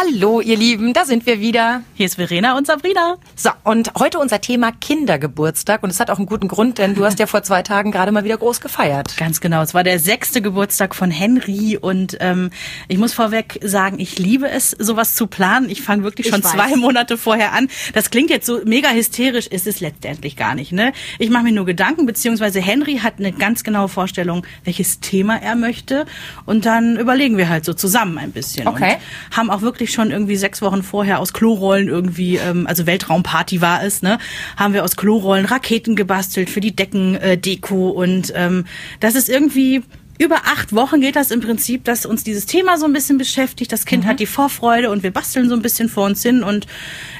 Hallo, 0.00 0.40
ihr 0.40 0.56
Lieben, 0.56 0.92
da 0.92 1.04
sind 1.04 1.26
wir 1.26 1.40
wieder. 1.40 1.82
Hier 1.94 2.06
ist 2.06 2.14
Verena 2.14 2.56
und 2.56 2.68
Sabrina. 2.68 3.16
So, 3.34 3.50
und 3.64 3.90
heute 3.98 4.20
unser 4.20 4.40
Thema 4.40 4.70
Kindergeburtstag. 4.70 5.82
Und 5.82 5.90
es 5.90 5.98
hat 5.98 6.08
auch 6.08 6.18
einen 6.18 6.26
guten 6.26 6.46
Grund, 6.46 6.78
denn 6.78 6.94
du 6.94 7.04
hast 7.04 7.18
ja 7.18 7.26
vor 7.26 7.42
zwei 7.42 7.64
Tagen 7.64 7.90
gerade 7.90 8.12
mal 8.12 8.22
wieder 8.22 8.36
groß 8.36 8.60
gefeiert. 8.60 9.16
Ganz 9.16 9.40
genau. 9.40 9.60
Es 9.60 9.74
war 9.74 9.82
der 9.82 9.98
sechste 9.98 10.40
Geburtstag 10.40 10.94
von 10.94 11.10
Henry. 11.10 11.76
Und 11.76 12.16
ähm, 12.20 12.50
ich 12.86 12.96
muss 12.96 13.12
vorweg 13.12 13.58
sagen, 13.64 13.98
ich 13.98 14.20
liebe 14.20 14.48
es, 14.48 14.70
sowas 14.70 15.16
zu 15.16 15.26
planen. 15.26 15.68
Ich 15.68 15.82
fange 15.82 16.04
wirklich 16.04 16.28
schon 16.28 16.44
zwei 16.44 16.76
Monate 16.76 17.18
vorher 17.18 17.52
an. 17.52 17.66
Das 17.92 18.10
klingt 18.10 18.30
jetzt 18.30 18.46
so 18.46 18.60
mega 18.64 18.90
hysterisch, 18.90 19.48
ist 19.48 19.66
es 19.66 19.80
letztendlich 19.80 20.36
gar 20.36 20.54
nicht. 20.54 20.70
Ne? 20.70 20.92
Ich 21.18 21.30
mache 21.30 21.42
mir 21.42 21.52
nur 21.52 21.66
Gedanken, 21.66 22.06
beziehungsweise 22.06 22.60
Henry 22.60 22.98
hat 22.98 23.14
eine 23.18 23.32
ganz 23.32 23.64
genaue 23.64 23.88
Vorstellung, 23.88 24.46
welches 24.62 25.00
Thema 25.00 25.42
er 25.42 25.56
möchte. 25.56 26.06
Und 26.46 26.66
dann 26.66 26.96
überlegen 26.96 27.36
wir 27.36 27.48
halt 27.48 27.64
so 27.64 27.74
zusammen 27.74 28.16
ein 28.16 28.30
bisschen. 28.30 28.68
Okay. 28.68 28.92
Und 29.30 29.36
haben 29.36 29.50
auch 29.50 29.62
wirklich 29.62 29.87
schon 29.92 30.10
irgendwie 30.10 30.36
sechs 30.36 30.62
Wochen 30.62 30.82
vorher 30.82 31.20
aus 31.20 31.32
Klorollen 31.32 31.88
irgendwie, 31.88 32.36
ähm, 32.36 32.66
also 32.66 32.86
Weltraumparty 32.86 33.60
war 33.60 33.82
es, 33.82 34.02
ne, 34.02 34.18
haben 34.56 34.74
wir 34.74 34.84
aus 34.84 34.96
Klorollen 34.96 35.46
Raketen 35.46 35.96
gebastelt 35.96 36.50
für 36.50 36.60
die 36.60 36.74
Deckendeko 36.74 37.90
und 37.90 38.32
ähm, 38.34 38.64
das 39.00 39.14
ist 39.14 39.28
irgendwie 39.28 39.82
über 40.18 40.42
acht 40.46 40.74
Wochen 40.74 41.00
geht 41.00 41.16
das 41.16 41.30
im 41.30 41.40
Prinzip, 41.40 41.84
dass 41.84 42.04
uns 42.04 42.24
dieses 42.24 42.44
Thema 42.46 42.76
so 42.76 42.86
ein 42.86 42.92
bisschen 42.92 43.18
beschäftigt. 43.18 43.72
Das 43.72 43.86
Kind 43.86 44.04
mhm. 44.04 44.08
hat 44.08 44.20
die 44.20 44.26
Vorfreude 44.26 44.90
und 44.90 45.04
wir 45.04 45.12
basteln 45.12 45.48
so 45.48 45.54
ein 45.54 45.62
bisschen 45.62 45.88
vor 45.88 46.06
uns 46.06 46.22
hin 46.22 46.42
und 46.42 46.66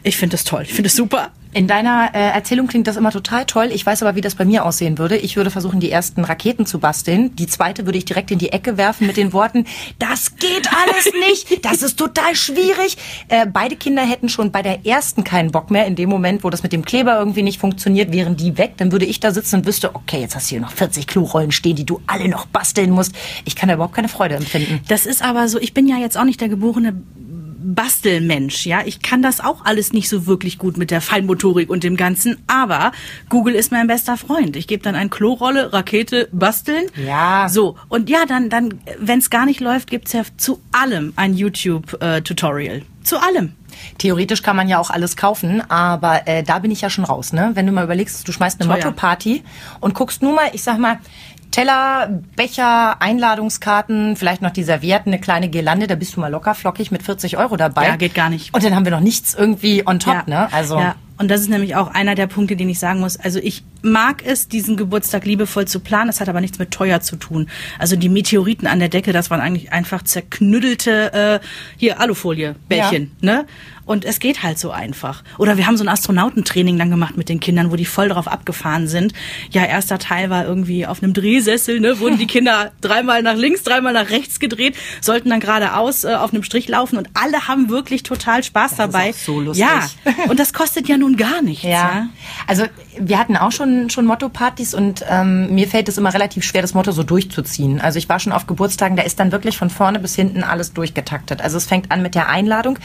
ich 0.02 0.16
finde 0.16 0.34
das 0.34 0.44
toll. 0.44 0.62
Ich 0.64 0.74
finde 0.74 0.88
es 0.88 0.96
super. 0.96 1.30
In 1.54 1.66
deiner 1.66 2.10
äh, 2.14 2.18
Erzählung 2.30 2.66
klingt 2.66 2.86
das 2.86 2.96
immer 2.96 3.10
total 3.10 3.46
toll. 3.46 3.70
Ich 3.72 3.84
weiß 3.84 4.02
aber, 4.02 4.14
wie 4.16 4.20
das 4.20 4.34
bei 4.34 4.44
mir 4.44 4.66
aussehen 4.66 4.98
würde. 4.98 5.16
Ich 5.16 5.36
würde 5.36 5.50
versuchen, 5.50 5.80
die 5.80 5.90
ersten 5.90 6.24
Raketen 6.24 6.66
zu 6.66 6.78
basteln. 6.78 7.34
Die 7.36 7.46
zweite 7.46 7.86
würde 7.86 7.96
ich 7.96 8.04
direkt 8.04 8.30
in 8.30 8.38
die 8.38 8.52
Ecke 8.52 8.76
werfen 8.76 9.06
mit 9.06 9.16
den 9.16 9.32
Worten, 9.32 9.64
das 9.98 10.36
geht 10.36 10.68
alles 10.72 11.10
nicht, 11.28 11.64
das 11.64 11.82
ist 11.82 11.98
total 11.98 12.34
schwierig. 12.34 12.98
Äh, 13.28 13.46
beide 13.46 13.76
Kinder 13.76 14.02
hätten 14.02 14.28
schon 14.28 14.52
bei 14.52 14.62
der 14.62 14.84
ersten 14.86 15.24
keinen 15.24 15.50
Bock 15.50 15.70
mehr. 15.70 15.86
In 15.86 15.96
dem 15.96 16.10
Moment, 16.10 16.44
wo 16.44 16.50
das 16.50 16.62
mit 16.62 16.72
dem 16.72 16.84
Kleber 16.84 17.18
irgendwie 17.18 17.42
nicht 17.42 17.60
funktioniert, 17.60 18.12
wären 18.12 18.36
die 18.36 18.58
weg. 18.58 18.74
Dann 18.76 18.92
würde 18.92 19.06
ich 19.06 19.20
da 19.20 19.30
sitzen 19.30 19.56
und 19.56 19.66
wüsste, 19.66 19.94
okay, 19.94 20.20
jetzt 20.20 20.36
hast 20.36 20.50
du 20.50 20.50
hier 20.50 20.60
noch 20.60 20.72
40 20.72 21.06
Klorollen 21.06 21.50
stehen, 21.50 21.76
die 21.76 21.86
du 21.86 22.00
alle 22.06 22.28
noch 22.28 22.46
basteln 22.46 22.90
musst. 22.90 23.14
Ich 23.44 23.56
kann 23.56 23.68
da 23.68 23.74
überhaupt 23.74 23.94
keine 23.94 24.08
Freude 24.08 24.34
empfinden. 24.34 24.80
Das 24.88 25.06
ist 25.06 25.22
aber 25.22 25.48
so, 25.48 25.58
ich 25.58 25.72
bin 25.72 25.88
ja 25.88 25.96
jetzt 25.96 26.18
auch 26.18 26.24
nicht 26.24 26.40
der 26.40 26.48
geborene 26.48 26.94
Bastelmensch, 27.58 28.66
ja. 28.66 28.82
Ich 28.84 29.02
kann 29.02 29.20
das 29.22 29.40
auch 29.40 29.64
alles 29.64 29.92
nicht 29.92 30.08
so 30.08 30.26
wirklich 30.26 30.58
gut 30.58 30.76
mit 30.76 30.90
der 30.90 31.00
Feinmotorik 31.00 31.70
und 31.70 31.82
dem 31.84 31.96
Ganzen, 31.96 32.36
aber 32.46 32.92
Google 33.28 33.54
ist 33.54 33.72
mein 33.72 33.86
bester 33.86 34.16
Freund. 34.16 34.56
Ich 34.56 34.66
gebe 34.66 34.82
dann 34.82 34.94
ein 34.94 35.10
Klorolle, 35.10 35.72
Rakete, 35.72 36.28
basteln. 36.32 36.86
Ja. 36.96 37.48
So. 37.48 37.76
Und 37.88 38.08
ja, 38.08 38.26
dann, 38.26 38.48
dann, 38.48 38.80
wenn 38.98 39.18
es 39.18 39.30
gar 39.30 39.44
nicht 39.46 39.60
läuft, 39.60 39.90
gibt's 39.90 40.12
ja 40.12 40.22
zu 40.36 40.60
allem 40.72 41.12
ein 41.16 41.34
YouTube-Tutorial. 41.34 42.82
zu 43.02 43.18
allem. 43.18 43.52
Theoretisch 43.98 44.42
kann 44.42 44.56
man 44.56 44.68
ja 44.68 44.78
auch 44.78 44.90
alles 44.90 45.16
kaufen, 45.16 45.62
aber 45.70 46.26
äh, 46.26 46.42
da 46.42 46.58
bin 46.58 46.70
ich 46.70 46.80
ja 46.80 46.90
schon 46.90 47.04
raus, 47.04 47.32
ne? 47.32 47.50
Wenn 47.54 47.66
du 47.66 47.72
mal 47.72 47.84
überlegst, 47.84 48.26
du 48.26 48.32
schmeißt 48.32 48.60
eine 48.60 48.72
Motto-Party 48.72 49.42
und 49.80 49.94
guckst 49.94 50.22
nur 50.22 50.34
mal, 50.34 50.50
ich 50.52 50.62
sag 50.62 50.78
mal, 50.78 50.98
Teller, 51.50 52.20
Becher, 52.36 53.00
Einladungskarten, 53.00 54.16
vielleicht 54.16 54.42
noch 54.42 54.50
die 54.50 54.62
Servietten, 54.62 55.12
eine 55.12 55.20
kleine 55.20 55.48
Girlande, 55.48 55.86
da 55.86 55.94
bist 55.94 56.16
du 56.16 56.20
mal 56.20 56.28
locker 56.28 56.54
flockig 56.54 56.90
mit 56.90 57.02
40 57.02 57.36
Euro 57.38 57.56
dabei. 57.56 57.86
Ja, 57.86 57.96
geht 57.96 58.14
gar 58.14 58.30
nicht. 58.30 58.54
Und 58.54 58.64
dann 58.64 58.74
haben 58.74 58.84
wir 58.84 58.92
noch 58.92 59.00
nichts 59.00 59.34
irgendwie 59.34 59.86
on 59.86 59.98
top, 59.98 60.14
ja. 60.14 60.24
ne? 60.26 60.52
Also. 60.52 60.78
Ja. 60.78 60.96
Und 61.18 61.28
das 61.28 61.40
ist 61.40 61.50
nämlich 61.50 61.74
auch 61.74 61.88
einer 61.88 62.14
der 62.14 62.28
Punkte, 62.28 62.54
den 62.54 62.68
ich 62.68 62.78
sagen 62.78 63.00
muss. 63.00 63.16
Also 63.16 63.40
ich 63.40 63.64
mag 63.82 64.24
es, 64.24 64.48
diesen 64.48 64.76
Geburtstag 64.76 65.24
liebevoll 65.24 65.66
zu 65.66 65.80
planen. 65.80 66.08
Das 66.08 66.20
hat 66.20 66.28
aber 66.28 66.40
nichts 66.40 66.58
mit 66.58 66.70
teuer 66.70 67.00
zu 67.00 67.16
tun. 67.16 67.48
Also 67.78 67.96
die 67.96 68.08
Meteoriten 68.08 68.66
an 68.66 68.78
der 68.78 68.88
Decke, 68.88 69.12
das 69.12 69.30
waren 69.30 69.40
eigentlich 69.40 69.72
einfach 69.72 70.02
zerknüddelte 70.02 71.40
äh, 71.42 71.46
hier 71.76 72.00
Alufolie 72.00 72.54
Bällchen, 72.68 73.12
ja. 73.20 73.32
ne? 73.32 73.46
Und 73.88 74.04
es 74.04 74.20
geht 74.20 74.42
halt 74.42 74.58
so 74.58 74.70
einfach. 74.70 75.24
Oder 75.38 75.56
wir 75.56 75.66
haben 75.66 75.78
so 75.78 75.84
ein 75.84 75.88
Astronautentraining 75.88 76.76
dann 76.78 76.90
gemacht 76.90 77.16
mit 77.16 77.30
den 77.30 77.40
Kindern, 77.40 77.70
wo 77.70 77.76
die 77.76 77.86
voll 77.86 78.10
drauf 78.10 78.28
abgefahren 78.28 78.86
sind. 78.86 79.14
Ja, 79.50 79.64
erster 79.64 79.98
Teil 79.98 80.28
war 80.28 80.44
irgendwie 80.44 80.84
auf 80.84 81.02
einem 81.02 81.14
Drehsessel, 81.14 81.80
ne, 81.80 81.98
wurden 81.98 82.18
die 82.18 82.26
Kinder 82.26 82.72
dreimal 82.82 83.22
nach 83.22 83.34
links, 83.34 83.62
dreimal 83.62 83.94
nach 83.94 84.10
rechts 84.10 84.40
gedreht, 84.40 84.76
sollten 85.00 85.30
dann 85.30 85.40
geradeaus 85.40 86.04
äh, 86.04 86.08
auf 86.08 86.34
einem 86.34 86.42
Strich 86.42 86.68
laufen 86.68 86.98
und 86.98 87.08
alle 87.14 87.48
haben 87.48 87.70
wirklich 87.70 88.02
total 88.02 88.44
Spaß 88.44 88.72
das 88.72 88.76
dabei. 88.76 89.08
Ist 89.08 89.22
auch 89.22 89.24
so 89.24 89.40
lustig. 89.40 89.66
Ja, 89.66 89.88
und 90.28 90.38
das 90.38 90.52
kostet 90.52 90.86
ja 90.86 90.98
nun 90.98 91.16
gar 91.16 91.40
nichts. 91.40 91.64
Ja. 91.64 91.70
ja. 91.70 92.08
Also 92.46 92.64
wir 92.98 93.18
hatten 93.18 93.38
auch 93.38 93.52
schon 93.52 93.67
schon 93.90 94.06
Motto-Partys 94.06 94.74
und 94.74 95.04
ähm, 95.08 95.54
mir 95.54 95.68
fällt 95.68 95.88
es 95.88 95.98
immer 95.98 96.12
relativ 96.12 96.44
schwer, 96.44 96.62
das 96.62 96.74
Motto 96.74 96.92
so 96.92 97.02
durchzuziehen. 97.02 97.80
Also 97.80 97.98
ich 97.98 98.08
war 98.08 98.18
schon 98.18 98.32
auf 98.32 98.46
Geburtstagen, 98.46 98.96
da 98.96 99.02
ist 99.02 99.20
dann 99.20 99.32
wirklich 99.32 99.56
von 99.56 99.70
vorne 99.70 99.98
bis 99.98 100.14
hinten 100.14 100.42
alles 100.42 100.72
durchgetaktet. 100.72 101.42
Also 101.42 101.56
es 101.56 101.66
fängt 101.66 101.90
an 101.90 102.02
mit 102.02 102.14
der 102.14 102.28
Einladung. 102.28 102.78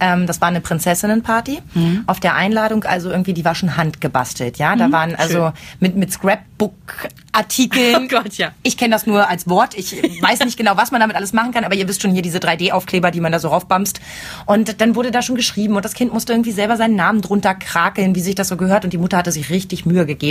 Ähm, 0.00 0.26
das 0.26 0.40
war 0.40 0.48
eine 0.48 0.60
Prinzessinnenparty. 0.60 1.60
Mhm. 1.74 2.04
Auf 2.06 2.20
der 2.20 2.34
Einladung, 2.34 2.84
also 2.84 3.10
irgendwie, 3.10 3.32
die 3.32 3.44
war 3.44 3.54
schon 3.54 3.76
handgebastelt, 3.76 4.58
ja. 4.58 4.76
Da 4.76 4.88
mhm, 4.88 4.92
waren 4.92 5.14
also 5.14 5.52
mit, 5.80 5.96
mit 5.96 6.12
Scrapbook-Artikeln. 6.12 7.94
Oh 8.04 8.08
Gott, 8.08 8.34
ja. 8.34 8.52
Ich 8.62 8.76
kenne 8.76 8.92
das 8.92 9.06
nur 9.06 9.28
als 9.28 9.48
Wort. 9.48 9.74
Ich 9.76 9.92
weiß 10.22 10.40
nicht 10.40 10.56
genau, 10.56 10.76
was 10.76 10.90
man 10.90 11.00
damit 11.00 11.16
alles 11.16 11.32
machen 11.32 11.52
kann, 11.52 11.64
aber 11.64 11.74
ihr 11.74 11.88
wisst 11.88 12.02
schon 12.02 12.10
hier 12.12 12.22
diese 12.22 12.38
3D-Aufkleber, 12.38 13.10
die 13.10 13.20
man 13.20 13.32
da 13.32 13.38
so 13.38 13.48
raufbamst. 13.48 14.00
Und 14.46 14.80
dann 14.80 14.94
wurde 14.94 15.10
da 15.10 15.22
schon 15.22 15.36
geschrieben 15.36 15.76
und 15.76 15.84
das 15.84 15.94
Kind 15.94 16.12
musste 16.12 16.32
irgendwie 16.32 16.52
selber 16.52 16.76
seinen 16.76 16.96
Namen 16.96 17.20
drunter 17.20 17.54
krakeln, 17.54 18.14
wie 18.14 18.20
sich 18.20 18.34
das 18.34 18.48
so 18.48 18.56
gehört. 18.56 18.84
Und 18.84 18.92
die 18.92 18.98
Mutter 18.98 19.16
hatte 19.16 19.32
sich 19.32 19.50
richtig 19.50 19.86
Mühe 19.86 20.06
gegeben. 20.06 20.23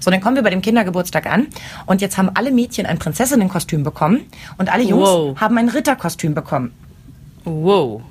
So, 0.00 0.10
dann 0.10 0.20
kommen 0.20 0.36
wir 0.36 0.42
bei 0.42 0.50
dem 0.50 0.62
Kindergeburtstag 0.62 1.26
an 1.26 1.46
und 1.86 2.00
jetzt 2.00 2.18
haben 2.18 2.30
alle 2.34 2.50
Mädchen 2.50 2.86
ein 2.86 2.98
Prinzessinnenkostüm 2.98 3.82
bekommen 3.82 4.22
und 4.58 4.72
alle 4.72 4.82
Jungs 4.82 5.08
wow. 5.08 5.40
haben 5.40 5.58
ein 5.58 5.68
Ritterkostüm 5.68 6.34
bekommen. 6.34 6.72
Wow. 7.44 8.02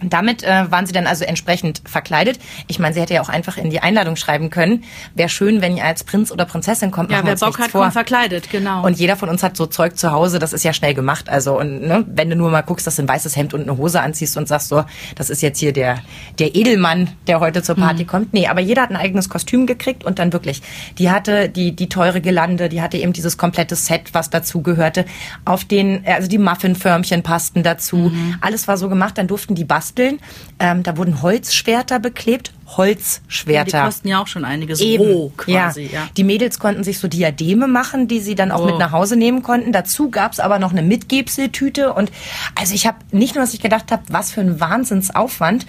Und 0.00 0.12
damit 0.12 0.42
äh, 0.42 0.70
waren 0.70 0.86
sie 0.86 0.92
dann 0.92 1.06
also 1.06 1.24
entsprechend 1.24 1.82
verkleidet. 1.84 2.38
Ich 2.66 2.78
meine, 2.78 2.94
sie 2.94 3.00
hätte 3.00 3.14
ja 3.14 3.22
auch 3.22 3.28
einfach 3.28 3.56
in 3.56 3.70
die 3.70 3.80
Einladung 3.80 4.16
schreiben 4.16 4.50
können. 4.50 4.84
Wäre 5.14 5.28
schön, 5.28 5.60
wenn 5.60 5.76
ihr 5.76 5.84
als 5.84 6.04
Prinz 6.04 6.30
oder 6.30 6.44
Prinzessin 6.44 6.90
kommt. 6.90 7.10
Ja, 7.10 7.20
wer 7.24 7.36
Bock 7.36 7.58
hat, 7.58 7.70
vor. 7.70 7.82
kommt 7.82 7.92
verkleidet, 7.92 8.50
genau. 8.50 8.84
Und 8.84 8.98
jeder 8.98 9.16
von 9.16 9.28
uns 9.28 9.42
hat 9.42 9.56
so 9.56 9.66
Zeug 9.66 9.96
zu 9.96 10.12
Hause. 10.12 10.38
Das 10.38 10.52
ist 10.52 10.64
ja 10.64 10.72
schnell 10.72 10.94
gemacht. 10.94 11.28
Also 11.28 11.58
und 11.58 11.82
ne, 11.82 12.04
wenn 12.08 12.30
du 12.30 12.36
nur 12.36 12.50
mal 12.50 12.62
guckst, 12.62 12.86
dass 12.86 12.96
du 12.96 13.02
ein 13.02 13.08
weißes 13.08 13.36
Hemd 13.36 13.54
und 13.54 13.62
eine 13.62 13.76
Hose 13.76 14.00
anziehst 14.00 14.36
und 14.36 14.48
sagst 14.48 14.68
so, 14.68 14.84
das 15.16 15.30
ist 15.30 15.42
jetzt 15.42 15.58
hier 15.58 15.72
der 15.72 15.98
der 16.38 16.54
Edelmann, 16.54 17.10
der 17.26 17.40
heute 17.40 17.62
zur 17.62 17.76
Party 17.76 18.04
mhm. 18.04 18.08
kommt. 18.08 18.34
Nee, 18.34 18.46
aber 18.46 18.60
jeder 18.60 18.82
hat 18.82 18.90
ein 18.90 18.96
eigenes 18.96 19.28
Kostüm 19.28 19.66
gekriegt 19.66 20.04
und 20.04 20.18
dann 20.18 20.32
wirklich. 20.32 20.62
Die 20.98 21.10
hatte 21.10 21.48
die 21.48 21.74
die 21.74 21.88
teure 21.88 22.20
Gelande, 22.20 22.68
die 22.68 22.82
hatte 22.82 22.98
eben 22.98 23.12
dieses 23.12 23.36
komplette 23.36 23.74
Set, 23.76 24.14
was 24.14 24.30
dazu 24.30 24.62
gehörte. 24.62 25.04
Auf 25.44 25.64
den 25.64 26.04
also 26.06 26.28
die 26.28 26.38
Muffinförmchen 26.38 27.22
passten 27.22 27.62
dazu. 27.62 27.96
Mhm. 27.96 28.36
Alles 28.40 28.68
war 28.68 28.76
so 28.76 28.88
gemacht. 28.88 29.18
Dann 29.18 29.26
durften 29.26 29.54
die 29.54 29.64
basteln 29.64 29.87
basteln. 29.88 30.20
Ähm, 30.58 30.82
da 30.82 30.96
wurden 30.96 31.22
Holzschwerter 31.22 31.98
beklebt. 31.98 32.52
Holzschwerter. 32.76 33.78
Ja, 33.78 33.82
die 33.82 33.86
kosten 33.86 34.08
ja 34.08 34.20
auch 34.20 34.26
schon 34.26 34.44
einiges 34.44 34.80
Eben. 34.80 35.04
roh 35.04 35.32
quasi. 35.36 35.82
Ja. 35.82 36.00
ja. 36.00 36.08
Die 36.16 36.24
Mädels 36.24 36.58
konnten 36.58 36.84
sich 36.84 36.98
so 36.98 37.08
Diademe 37.08 37.68
machen, 37.68 38.08
die 38.08 38.20
sie 38.20 38.34
dann 38.34 38.50
auch 38.50 38.62
oh. 38.62 38.66
mit 38.66 38.78
nach 38.78 38.92
Hause 38.92 39.16
nehmen 39.16 39.42
konnten. 39.42 39.72
Dazu 39.72 40.10
gab's 40.10 40.40
aber 40.40 40.58
noch 40.58 40.72
eine 40.72 40.82
Mitgebseltüte. 40.82 41.92
Und 41.92 42.10
also 42.54 42.74
ich 42.74 42.86
habe 42.86 42.98
nicht 43.12 43.34
nur, 43.34 43.44
dass 43.44 43.54
ich 43.54 43.60
gedacht 43.60 43.90
habe, 43.92 44.02
was 44.08 44.32
für 44.32 44.40
ein 44.40 44.60
Wahnsinnsaufwand, 44.60 45.66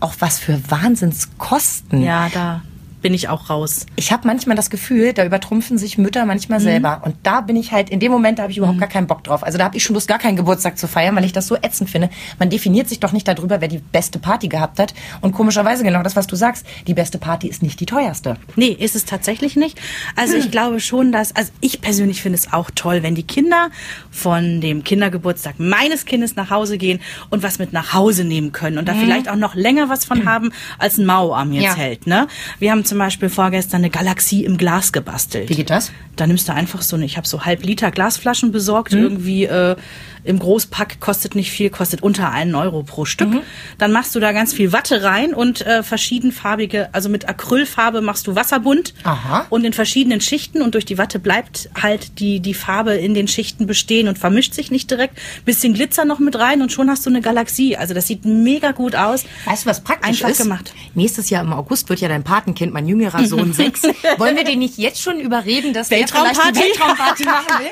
auch 0.00 0.14
was 0.20 0.38
für 0.38 0.58
Wahnsinnskosten. 0.70 2.02
Ja, 2.02 2.28
da 2.32 2.62
bin 3.00 3.14
ich 3.14 3.28
auch 3.28 3.50
raus. 3.50 3.86
Ich 3.96 4.12
habe 4.12 4.26
manchmal 4.26 4.56
das 4.56 4.70
Gefühl, 4.70 5.12
da 5.12 5.24
übertrumpfen 5.24 5.78
sich 5.78 5.98
Mütter 5.98 6.26
manchmal 6.26 6.58
mhm. 6.58 6.64
selber. 6.64 7.02
Und 7.04 7.16
da 7.22 7.40
bin 7.40 7.56
ich 7.56 7.72
halt, 7.72 7.90
in 7.90 8.00
dem 8.00 8.12
Moment, 8.12 8.38
da 8.38 8.42
habe 8.42 8.52
ich 8.52 8.58
überhaupt 8.58 8.76
mhm. 8.76 8.80
gar 8.80 8.88
keinen 8.88 9.06
Bock 9.06 9.24
drauf. 9.24 9.42
Also 9.44 9.58
da 9.58 9.64
habe 9.64 9.76
ich 9.76 9.82
schon 9.82 9.94
Lust, 9.94 10.08
gar 10.08 10.18
keinen 10.18 10.36
Geburtstag 10.36 10.78
zu 10.78 10.88
feiern, 10.88 11.14
weil 11.16 11.24
ich 11.24 11.32
das 11.32 11.46
so 11.46 11.56
ätzend 11.56 11.90
finde. 11.90 12.10
Man 12.38 12.50
definiert 12.50 12.88
sich 12.88 13.00
doch 13.00 13.12
nicht 13.12 13.28
darüber, 13.28 13.60
wer 13.60 13.68
die 13.68 13.78
beste 13.78 14.18
Party 14.18 14.48
gehabt 14.48 14.78
hat. 14.78 14.94
Und 15.20 15.32
komischerweise 15.32 15.84
genau 15.84 16.02
das, 16.02 16.16
was 16.16 16.26
du 16.26 16.36
sagst, 16.36 16.66
die 16.86 16.94
beste 16.94 17.18
Party 17.18 17.48
ist 17.48 17.62
nicht 17.62 17.80
die 17.80 17.86
teuerste. 17.86 18.36
Nee, 18.56 18.68
ist 18.68 18.96
es 18.96 19.04
tatsächlich 19.04 19.56
nicht. 19.56 19.80
Also 20.16 20.36
ich 20.36 20.50
glaube 20.50 20.80
schon, 20.80 21.12
dass, 21.12 21.34
also 21.34 21.52
ich 21.60 21.80
persönlich 21.80 22.22
finde 22.22 22.38
es 22.38 22.52
auch 22.52 22.70
toll, 22.74 23.02
wenn 23.02 23.14
die 23.14 23.26
Kinder 23.26 23.70
von 24.10 24.60
dem 24.60 24.84
Kindergeburtstag 24.84 25.54
meines 25.58 26.04
Kindes 26.04 26.36
nach 26.36 26.50
Hause 26.50 26.78
gehen 26.78 27.00
und 27.30 27.42
was 27.42 27.58
mit 27.58 27.72
nach 27.72 27.92
Hause 27.94 28.24
nehmen 28.24 28.52
können 28.52 28.78
und 28.78 28.88
da 28.88 28.94
mhm. 28.94 29.00
vielleicht 29.00 29.28
auch 29.28 29.36
noch 29.36 29.54
länger 29.54 29.88
was 29.88 30.04
von 30.04 30.24
haben, 30.28 30.52
als 30.78 30.98
ein 30.98 31.06
Mauarm 31.06 31.52
jetzt 31.52 31.64
ja. 31.64 31.76
hält. 31.76 32.06
Ne? 32.06 32.26
Wir 32.58 32.72
haben 32.72 32.84
zum 32.88 32.98
Beispiel 32.98 33.28
vorgestern 33.28 33.78
eine 33.78 33.90
Galaxie 33.90 34.44
im 34.44 34.56
Glas 34.56 34.92
gebastelt. 34.92 35.48
Wie 35.48 35.54
geht 35.54 35.70
das? 35.70 35.92
Da 36.16 36.26
nimmst 36.26 36.48
du 36.48 36.52
einfach 36.52 36.82
so 36.82 36.96
eine, 36.96 37.04
ich 37.04 37.16
habe 37.16 37.28
so 37.28 37.44
halb 37.44 37.64
Liter 37.64 37.90
Glasflaschen 37.90 38.50
besorgt, 38.50 38.92
mhm. 38.92 39.02
irgendwie 39.02 39.44
äh, 39.44 39.76
im 40.24 40.38
Großpack, 40.38 41.00
kostet 41.00 41.34
nicht 41.34 41.50
viel, 41.50 41.70
kostet 41.70 42.02
unter 42.02 42.30
einen 42.30 42.54
Euro 42.54 42.82
pro 42.82 43.04
Stück. 43.04 43.30
Mhm. 43.30 43.40
Dann 43.78 43.92
machst 43.92 44.14
du 44.14 44.20
da 44.20 44.32
ganz 44.32 44.52
viel 44.52 44.72
Watte 44.72 45.02
rein 45.02 45.32
und 45.32 45.64
äh, 45.66 45.82
verschiedenfarbige, 45.82 46.88
also 46.92 47.08
mit 47.08 47.28
Acrylfarbe 47.28 48.00
machst 48.00 48.26
du 48.26 48.34
Wasserbunt 48.34 48.94
Aha. 49.04 49.46
und 49.48 49.64
in 49.64 49.72
verschiedenen 49.72 50.20
Schichten 50.20 50.60
und 50.60 50.74
durch 50.74 50.84
die 50.84 50.98
Watte 50.98 51.18
bleibt 51.18 51.70
halt 51.80 52.18
die, 52.18 52.40
die 52.40 52.54
Farbe 52.54 52.94
in 52.94 53.14
den 53.14 53.28
Schichten 53.28 53.66
bestehen 53.66 54.08
und 54.08 54.18
vermischt 54.18 54.54
sich 54.54 54.70
nicht 54.70 54.90
direkt. 54.90 55.18
Bisschen 55.44 55.72
Glitzer 55.72 56.04
noch 56.04 56.18
mit 56.18 56.38
rein 56.38 56.62
und 56.62 56.72
schon 56.72 56.90
hast 56.90 57.06
du 57.06 57.10
eine 57.10 57.20
Galaxie. 57.20 57.76
Also 57.76 57.94
das 57.94 58.06
sieht 58.06 58.24
mega 58.24 58.72
gut 58.72 58.96
aus. 58.96 59.24
Weißt 59.44 59.64
du, 59.64 59.70
was 59.70 59.82
praktisch 59.82 60.08
Einfach 60.08 60.28
ist? 60.30 60.42
gemacht. 60.42 60.74
Nächstes 60.94 61.30
Jahr 61.30 61.42
im 61.44 61.52
August 61.52 61.88
wird 61.88 62.00
ja 62.00 62.08
dein 62.08 62.24
Patenkind 62.24 62.72
mein 62.78 62.86
jüngerer 62.86 63.24
Sohn 63.26 63.52
sechs. 63.52 63.82
Wollen 64.18 64.36
wir 64.36 64.44
den 64.44 64.60
nicht 64.60 64.78
jetzt 64.78 65.02
schon 65.02 65.18
überreden, 65.18 65.72
dass 65.72 65.88
der 65.88 66.06
vielleicht 66.06 66.14
Weltraumparty? 66.14 66.58
eine 66.58 66.68
Weltraumparty 66.68 67.24
machen 67.24 67.46
will? 67.58 67.68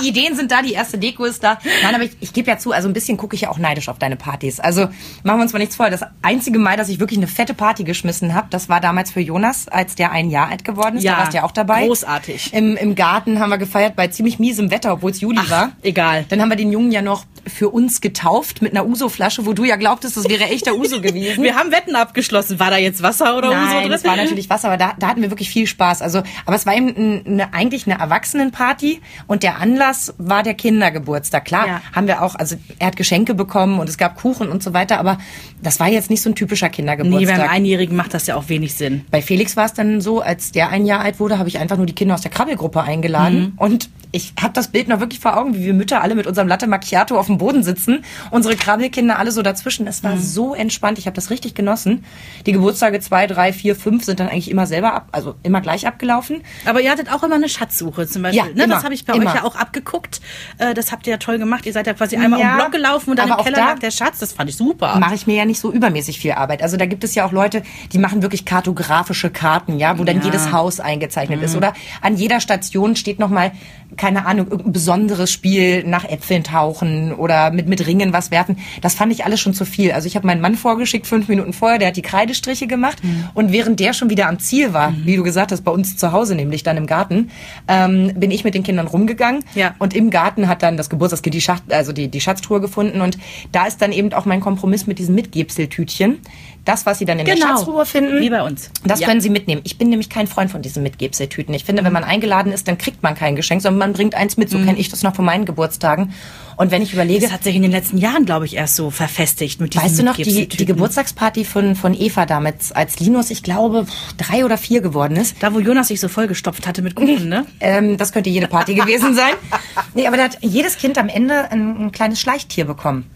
Die 0.00 0.08
Ideen 0.08 0.34
sind 0.34 0.50
da, 0.50 0.60
die 0.62 0.72
erste 0.72 0.98
Deko 0.98 1.24
ist 1.24 1.44
da. 1.44 1.58
Nein, 1.84 1.94
aber 1.94 2.04
ich, 2.04 2.12
ich 2.20 2.32
gebe 2.32 2.50
ja 2.50 2.58
zu, 2.58 2.72
also 2.72 2.88
ein 2.88 2.92
bisschen 2.92 3.16
gucke 3.16 3.36
ich 3.36 3.42
ja 3.42 3.50
auch 3.50 3.58
neidisch 3.58 3.88
auf 3.88 3.98
deine 3.98 4.16
Partys. 4.16 4.58
Also 4.58 4.88
machen 5.22 5.38
wir 5.38 5.42
uns 5.42 5.52
mal 5.52 5.60
nichts 5.60 5.76
vor. 5.76 5.88
Das 5.88 6.00
einzige 6.22 6.58
Mal, 6.58 6.76
dass 6.76 6.88
ich 6.88 6.98
wirklich 6.98 7.18
eine 7.18 7.28
fette 7.28 7.54
Party 7.54 7.84
geschmissen 7.84 8.34
habe, 8.34 8.48
das 8.50 8.68
war 8.68 8.80
damals 8.80 9.12
für 9.12 9.20
Jonas, 9.20 9.68
als 9.68 9.94
der 9.94 10.10
ein 10.10 10.30
Jahr 10.30 10.48
alt 10.48 10.64
geworden 10.64 10.96
ist. 10.96 11.04
Ja, 11.04 11.12
da 11.12 11.18
warst 11.18 11.32
du 11.32 11.36
ja 11.36 11.44
auch 11.44 11.52
dabei. 11.52 11.86
großartig. 11.86 12.52
Im, 12.52 12.76
Im 12.76 12.94
Garten 12.96 13.38
haben 13.38 13.50
wir 13.50 13.58
gefeiert 13.58 13.94
bei 13.94 14.08
ziemlich 14.08 14.38
miesem 14.40 14.70
Wetter, 14.72 14.94
obwohl 14.94 15.12
es 15.12 15.20
Juli 15.20 15.38
war. 15.48 15.72
egal. 15.82 16.24
Dann 16.28 16.40
haben 16.42 16.48
wir 16.48 16.56
den 16.56 16.72
Jungen 16.72 16.90
ja 16.90 17.02
noch 17.02 17.24
für 17.46 17.68
uns 17.68 18.00
getauft 18.00 18.62
mit 18.62 18.72
einer 18.72 18.84
Uso-Flasche, 18.86 19.46
wo 19.46 19.52
du 19.52 19.64
ja 19.64 19.76
glaubtest, 19.76 20.16
das 20.16 20.28
wäre 20.28 20.44
echter 20.44 20.74
Uso 20.74 21.00
gewesen. 21.00 21.42
Wir 21.42 21.54
haben 21.56 21.70
Wetten 21.72 21.94
abgeschlossen. 21.96 22.58
War 22.58 22.70
da 22.70 22.76
jetzt 22.76 23.02
Wasser 23.02 23.36
oder 23.36 23.50
Nein, 23.50 23.66
Uso 23.68 23.80
drin? 23.80 23.92
es 23.92 24.04
war 24.04 24.16
natürlich 24.16 24.39
Wasser, 24.48 24.68
aber 24.68 24.76
da, 24.78 24.92
da 24.98 25.08
hatten 25.08 25.20
wir 25.20 25.30
wirklich 25.30 25.50
viel 25.50 25.66
Spaß. 25.66 26.00
Also, 26.00 26.22
aber 26.46 26.56
es 26.56 26.64
war 26.64 26.74
eben 26.74 26.88
ein- 26.96 27.26
eine, 27.26 27.52
eigentlich 27.52 27.86
eine 27.86 27.98
Erwachsenenparty 28.00 29.00
und 29.26 29.42
der 29.42 29.58
Anlass 29.58 30.14
war 30.18 30.42
der 30.42 30.54
Kindergeburtstag. 30.54 31.44
Klar, 31.44 31.66
Ja. 31.66 31.80
haben 31.94 32.06
wir 32.06 32.22
auch, 32.22 32.34
also 32.36 32.56
er 32.78 32.86
hat 32.88 32.96
Geschenke 32.96 33.34
bekommen 33.34 33.78
und 33.80 33.88
es 33.88 33.98
gab 33.98 34.16
Kuchen 34.16 34.48
und 34.48 34.62
so 34.62 34.72
weiter, 34.72 34.98
aber 34.98 35.18
das 35.62 35.80
war 35.80 35.88
jetzt 35.88 36.08
nicht 36.10 36.22
so 36.22 36.30
ein 36.30 36.34
typischer 36.34 36.66
Nee, 36.68 36.72
Kindergeburtstag. 36.72 37.36
beim 37.38 37.48
Einjährigen 37.50 37.96
macht 37.96 38.14
das 38.14 38.26
ja 38.26 38.36
auch 38.36 38.48
wenig 38.48 38.74
Sinn. 38.74 39.04
Bei 39.10 39.20
Felix 39.20 39.56
war 39.56 39.66
es 39.66 39.74
dann 39.74 40.00
so, 40.00 40.20
als 40.20 40.52
der 40.52 40.70
ein 40.70 40.86
Jahr 40.86 41.00
alt 41.00 41.20
wurde, 41.20 41.38
habe 41.38 41.48
ich 41.48 41.58
einfach 41.58 41.76
nur 41.76 41.86
die 41.86 41.94
Kinder 41.94 42.14
aus 42.14 42.20
der 42.22 42.30
Krabbelgruppe 42.30 42.80
eingeladen. 42.82 43.52
Und 43.56 43.90
ich 44.12 44.32
habe 44.40 44.52
das 44.54 44.68
Bild 44.68 44.88
noch 44.88 45.00
wirklich 45.00 45.20
vor 45.20 45.36
Augen, 45.36 45.54
wie 45.54 45.64
wir 45.66 45.74
Mütter 45.74 46.02
alle 46.02 46.14
mit 46.14 46.26
unserem 46.26 46.48
Latte 46.48 46.66
Macchiato 46.66 47.16
auf 47.18 47.26
dem 47.26 47.38
Boden 47.38 47.62
sitzen, 47.62 48.04
unsere 48.30 48.56
Krabbelkinder 48.56 49.18
alle 49.18 49.32
so 49.32 49.42
dazwischen. 49.42 49.86
Es 49.86 50.02
war 50.02 50.16
so 50.16 50.54
entspannt, 50.54 50.98
ich 50.98 51.06
habe 51.06 51.14
das 51.14 51.30
richtig 51.30 51.54
genossen. 51.54 52.04
Die 52.46 52.52
Geburtstage 52.52 53.00
zwei, 53.00 53.26
drei, 53.26 53.52
vier, 53.52 53.76
fünf 53.76 54.04
sind 54.04 54.18
dann 54.20 54.28
eigentlich 54.30 54.50
immer 54.50 54.66
selber 54.66 54.94
ab, 54.94 55.08
also 55.12 55.34
immer 55.42 55.60
gleich 55.60 55.86
abgelaufen. 55.86 56.42
Aber 56.64 56.80
ihr 56.80 56.90
hattet 56.90 57.12
auch 57.12 57.22
immer 57.22 57.34
eine 57.34 57.48
Schatzsuche 57.48 58.06
zum 58.06 58.22
Beispiel. 58.22 58.38
Ja, 58.48 58.54
ne? 58.54 58.64
immer, 58.64 58.74
Das 58.76 58.84
habe 58.84 58.94
ich 58.94 59.04
bei 59.04 59.14
immer. 59.14 59.26
euch 59.30 59.34
ja 59.34 59.44
auch 59.44 59.56
abgeguckt. 59.56 60.20
Äh, 60.58 60.74
Das 60.74 60.92
habt 60.92 61.06
ihr 61.06 61.12
ja 61.12 61.16
toll 61.18 61.38
gemacht. 61.38 61.66
Ihr 61.66 61.72
seid 61.72 61.86
ja 61.86 61.94
quasi 61.94 62.16
einmal 62.16 62.40
Ja, 62.40 62.46
um 62.46 62.52
den 62.52 62.58
Block 62.58 62.72
gelaufen 62.72 63.10
und 63.10 63.18
dann 63.18 63.28
im 63.28 63.36
Keller 63.36 63.56
da 63.58 63.66
lag 63.70 63.78
der 63.80 63.90
Schatz. 63.90 64.18
Das 64.20 64.32
fand 64.32 64.48
ich 64.48 64.56
super. 64.56 64.98
mache 64.98 65.14
ich 65.14 65.26
mir 65.26 65.34
ja 65.36 65.44
nicht 65.44 65.60
so 65.60 65.72
übermäßig 65.72 66.18
viel 66.20 66.32
Arbeit. 66.32 66.62
Also 66.62 66.76
da 66.76 66.86
gibt 66.86 67.04
es 67.04 67.14
ja 67.14 67.24
auch 67.26 67.32
Leute, 67.32 67.62
die 67.92 67.98
machen 67.98 68.22
wirklich 68.22 68.44
kartografische 68.44 69.30
Karten, 69.30 69.78
ja, 69.78 69.98
wo 69.98 70.04
dann 70.04 70.18
Ja. 70.18 70.24
jedes 70.24 70.52
Haus 70.52 70.80
eingezeichnet 70.80 71.42
ist. 71.42 71.56
Oder 71.56 71.72
an 72.00 72.16
jeder 72.16 72.40
Station 72.40 72.96
steht 72.96 73.18
nochmal, 73.18 73.52
keine 73.96 74.26
Ahnung, 74.26 74.46
irgendein 74.48 74.72
besonderes 74.72 75.32
Spiel 75.32 75.82
nach 75.84 76.04
Äpfeln 76.04 76.44
tauchen 76.44 77.12
oder 77.12 77.50
mit, 77.50 77.66
mit 77.68 77.86
Ringen 77.86 78.12
was 78.12 78.30
werfen. 78.30 78.58
Das 78.82 78.94
fand 78.94 79.12
ich 79.12 79.24
alles 79.24 79.40
schon 79.40 79.54
zu 79.54 79.64
viel. 79.64 79.92
Also 79.92 80.06
ich 80.06 80.14
habe 80.16 80.26
meinen 80.26 80.40
Mann 80.40 80.54
vorgeschickt, 80.54 81.06
fünf 81.06 81.28
Minuten 81.28 81.52
vorher, 81.52 81.78
der 81.78 81.88
hat 81.88 81.96
die 81.96 82.02
Kreidestriche 82.02 82.66
gemacht. 82.66 82.98
Und 83.34 83.50
während 83.52 83.80
der 83.80 83.92
schon 83.92 84.10
wieder 84.10 84.19
am 84.28 84.38
Ziel 84.38 84.72
war, 84.72 84.92
wie 85.04 85.16
du 85.16 85.22
gesagt 85.22 85.52
hast, 85.52 85.62
bei 85.62 85.70
uns 85.70 85.96
zu 85.96 86.12
Hause, 86.12 86.34
nämlich 86.34 86.62
dann 86.62 86.76
im 86.76 86.86
Garten, 86.86 87.30
ähm, 87.68 88.12
bin 88.16 88.30
ich 88.30 88.44
mit 88.44 88.54
den 88.54 88.62
Kindern 88.62 88.86
rumgegangen. 88.86 89.44
Ja. 89.54 89.74
Und 89.78 89.94
im 89.94 90.10
Garten 90.10 90.48
hat 90.48 90.62
dann 90.62 90.76
das 90.76 90.90
Geburtstagskind 90.90 91.34
die, 91.34 91.40
Schacht, 91.40 91.62
also 91.72 91.92
die, 91.92 92.08
die 92.08 92.20
Schatztruhe 92.20 92.60
gefunden. 92.60 93.00
Und 93.00 93.18
da 93.52 93.66
ist 93.66 93.80
dann 93.82 93.92
eben 93.92 94.12
auch 94.12 94.24
mein 94.24 94.40
Kompromiss 94.40 94.86
mit 94.86 94.98
diesen 94.98 95.14
Mitgebseltütchen. 95.14 96.18
Das, 96.64 96.84
was 96.84 96.98
sie 96.98 97.06
dann 97.06 97.18
in 97.18 97.24
der 97.24 97.34
Genau. 97.36 97.46
Schatztruhe 97.48 97.86
finden. 97.86 98.20
Wie 98.20 98.28
bei 98.30 98.42
uns. 98.42 98.70
Das 98.84 99.00
Ja. 99.00 99.08
können 99.08 99.20
sie 99.22 99.30
mitnehmen. 99.30 99.62
Ich 99.64 99.78
bin 99.78 99.88
nämlich 99.88 100.10
kein 100.10 100.26
Freund 100.26 100.50
von 100.50 100.60
diesen 100.60 100.82
Mitgebseltüten. 100.82 101.54
Ich 101.54 101.64
finde, 101.64 101.82
wenn 101.84 101.92
man 101.92 102.04
eingeladen 102.04 102.52
ist, 102.52 102.68
dann 102.68 102.76
kriegt 102.76 103.02
man 103.02 103.14
kein 103.14 103.34
Geschenk, 103.34 103.62
sondern 103.62 103.78
man 103.78 103.92
bringt 103.94 104.14
eins 104.14 104.36
mit. 104.36 104.50
So 104.50 104.58
kenne 104.58 104.78
ich 104.78 104.90
das 104.90 105.02
noch 105.02 105.14
von 105.14 105.24
meinen 105.24 105.46
Geburtstagen. 105.46 106.12
Und 106.60 106.70
wenn 106.70 106.82
ich 106.82 106.92
überlege, 106.92 107.22
Das 107.22 107.32
hat 107.32 107.42
sich 107.42 107.56
in 107.56 107.62
den 107.62 107.70
letzten 107.70 107.96
Jahren, 107.96 108.26
glaube 108.26 108.44
ich, 108.44 108.54
erst 108.54 108.76
so 108.76 108.90
verfestigt 108.90 109.62
mit 109.62 109.72
diesen 109.72 109.82
Weißt 109.82 109.98
du 109.98 110.02
noch, 110.02 110.14
die, 110.14 110.46
die. 110.46 110.66
Geburtstagsparty 110.66 111.46
von, 111.46 111.74
von 111.74 111.98
Eva 111.98 112.26
damals, 112.26 112.70
als 112.70 113.00
Linus, 113.00 113.30
ich 113.30 113.42
glaube, 113.42 113.86
drei 114.18 114.44
oder 114.44 114.58
vier 114.58 114.82
geworden 114.82 115.16
ist? 115.16 115.36
Da, 115.40 115.54
wo 115.54 115.60
Jonas 115.60 115.88
sich 115.88 116.00
so 116.00 116.08
vollgestopft 116.08 116.66
hatte 116.66 116.82
mit 116.82 116.94
Kuchen, 116.94 117.30
ne? 117.30 117.46
Ähm, 117.60 117.96
das 117.96 118.12
könnte 118.12 118.28
jede 118.28 118.46
Party 118.46 118.74
gewesen 118.74 119.14
sein. 119.14 119.32
Nee, 119.94 120.06
aber 120.06 120.18
da 120.18 120.24
hat 120.24 120.38
jedes 120.42 120.76
Kind 120.76 120.98
am 120.98 121.08
Ende 121.08 121.50
ein, 121.50 121.86
ein 121.86 121.92
kleines 121.92 122.20
Schleichtier 122.20 122.64
bekommen. 122.64 123.06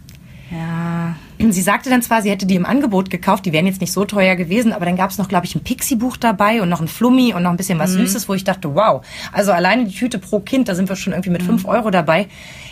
Sie 1.39 1.63
sagte 1.63 1.91
dann 1.91 2.01
zwar, 2.01 2.23
sie 2.23 2.31
hätte 2.31 2.47
die 2.47 2.55
im 2.55 2.65
Angebot 2.65 3.11
gekauft, 3.11 3.45
die 3.45 3.53
wären 3.53 3.67
jetzt 3.67 3.81
nicht 3.81 3.93
so 3.93 4.05
teuer 4.05 4.37
gewesen, 4.37 4.73
aber 4.73 4.85
dann 4.85 4.97
gab 4.97 5.11
es 5.11 5.19
noch, 5.19 5.29
glaube 5.29 5.47
ich, 5.47 5.55
ein 5.55 5.63
Pixie-Buch 5.63 6.17
dabei 6.17 6.63
und 6.63 6.69
noch 6.69 6.81
ein 6.81 6.89
Flummi 6.89 7.35
und 7.35 7.43
noch 7.43 7.51
ein 7.51 7.57
bisschen 7.57 7.79
was 7.79 7.93
Süßes, 7.93 8.29
wo 8.29 8.35
ich 8.35 8.45
dachte, 8.45 8.75
wow, 8.75 9.05
also 9.33 9.53
alleine 9.53 9.85
die 9.85 9.95
Tüte 9.95 10.19
pro 10.19 10.41
Kind, 10.41 10.69
da 10.69 10.75
sind 10.75 10.89
wir 10.89 10.97
schon 10.97 11.13
irgendwie 11.13 11.31
mit 11.31 11.43
fünf 11.43 11.65
Euro 11.67 11.91
dabei. 11.91 12.29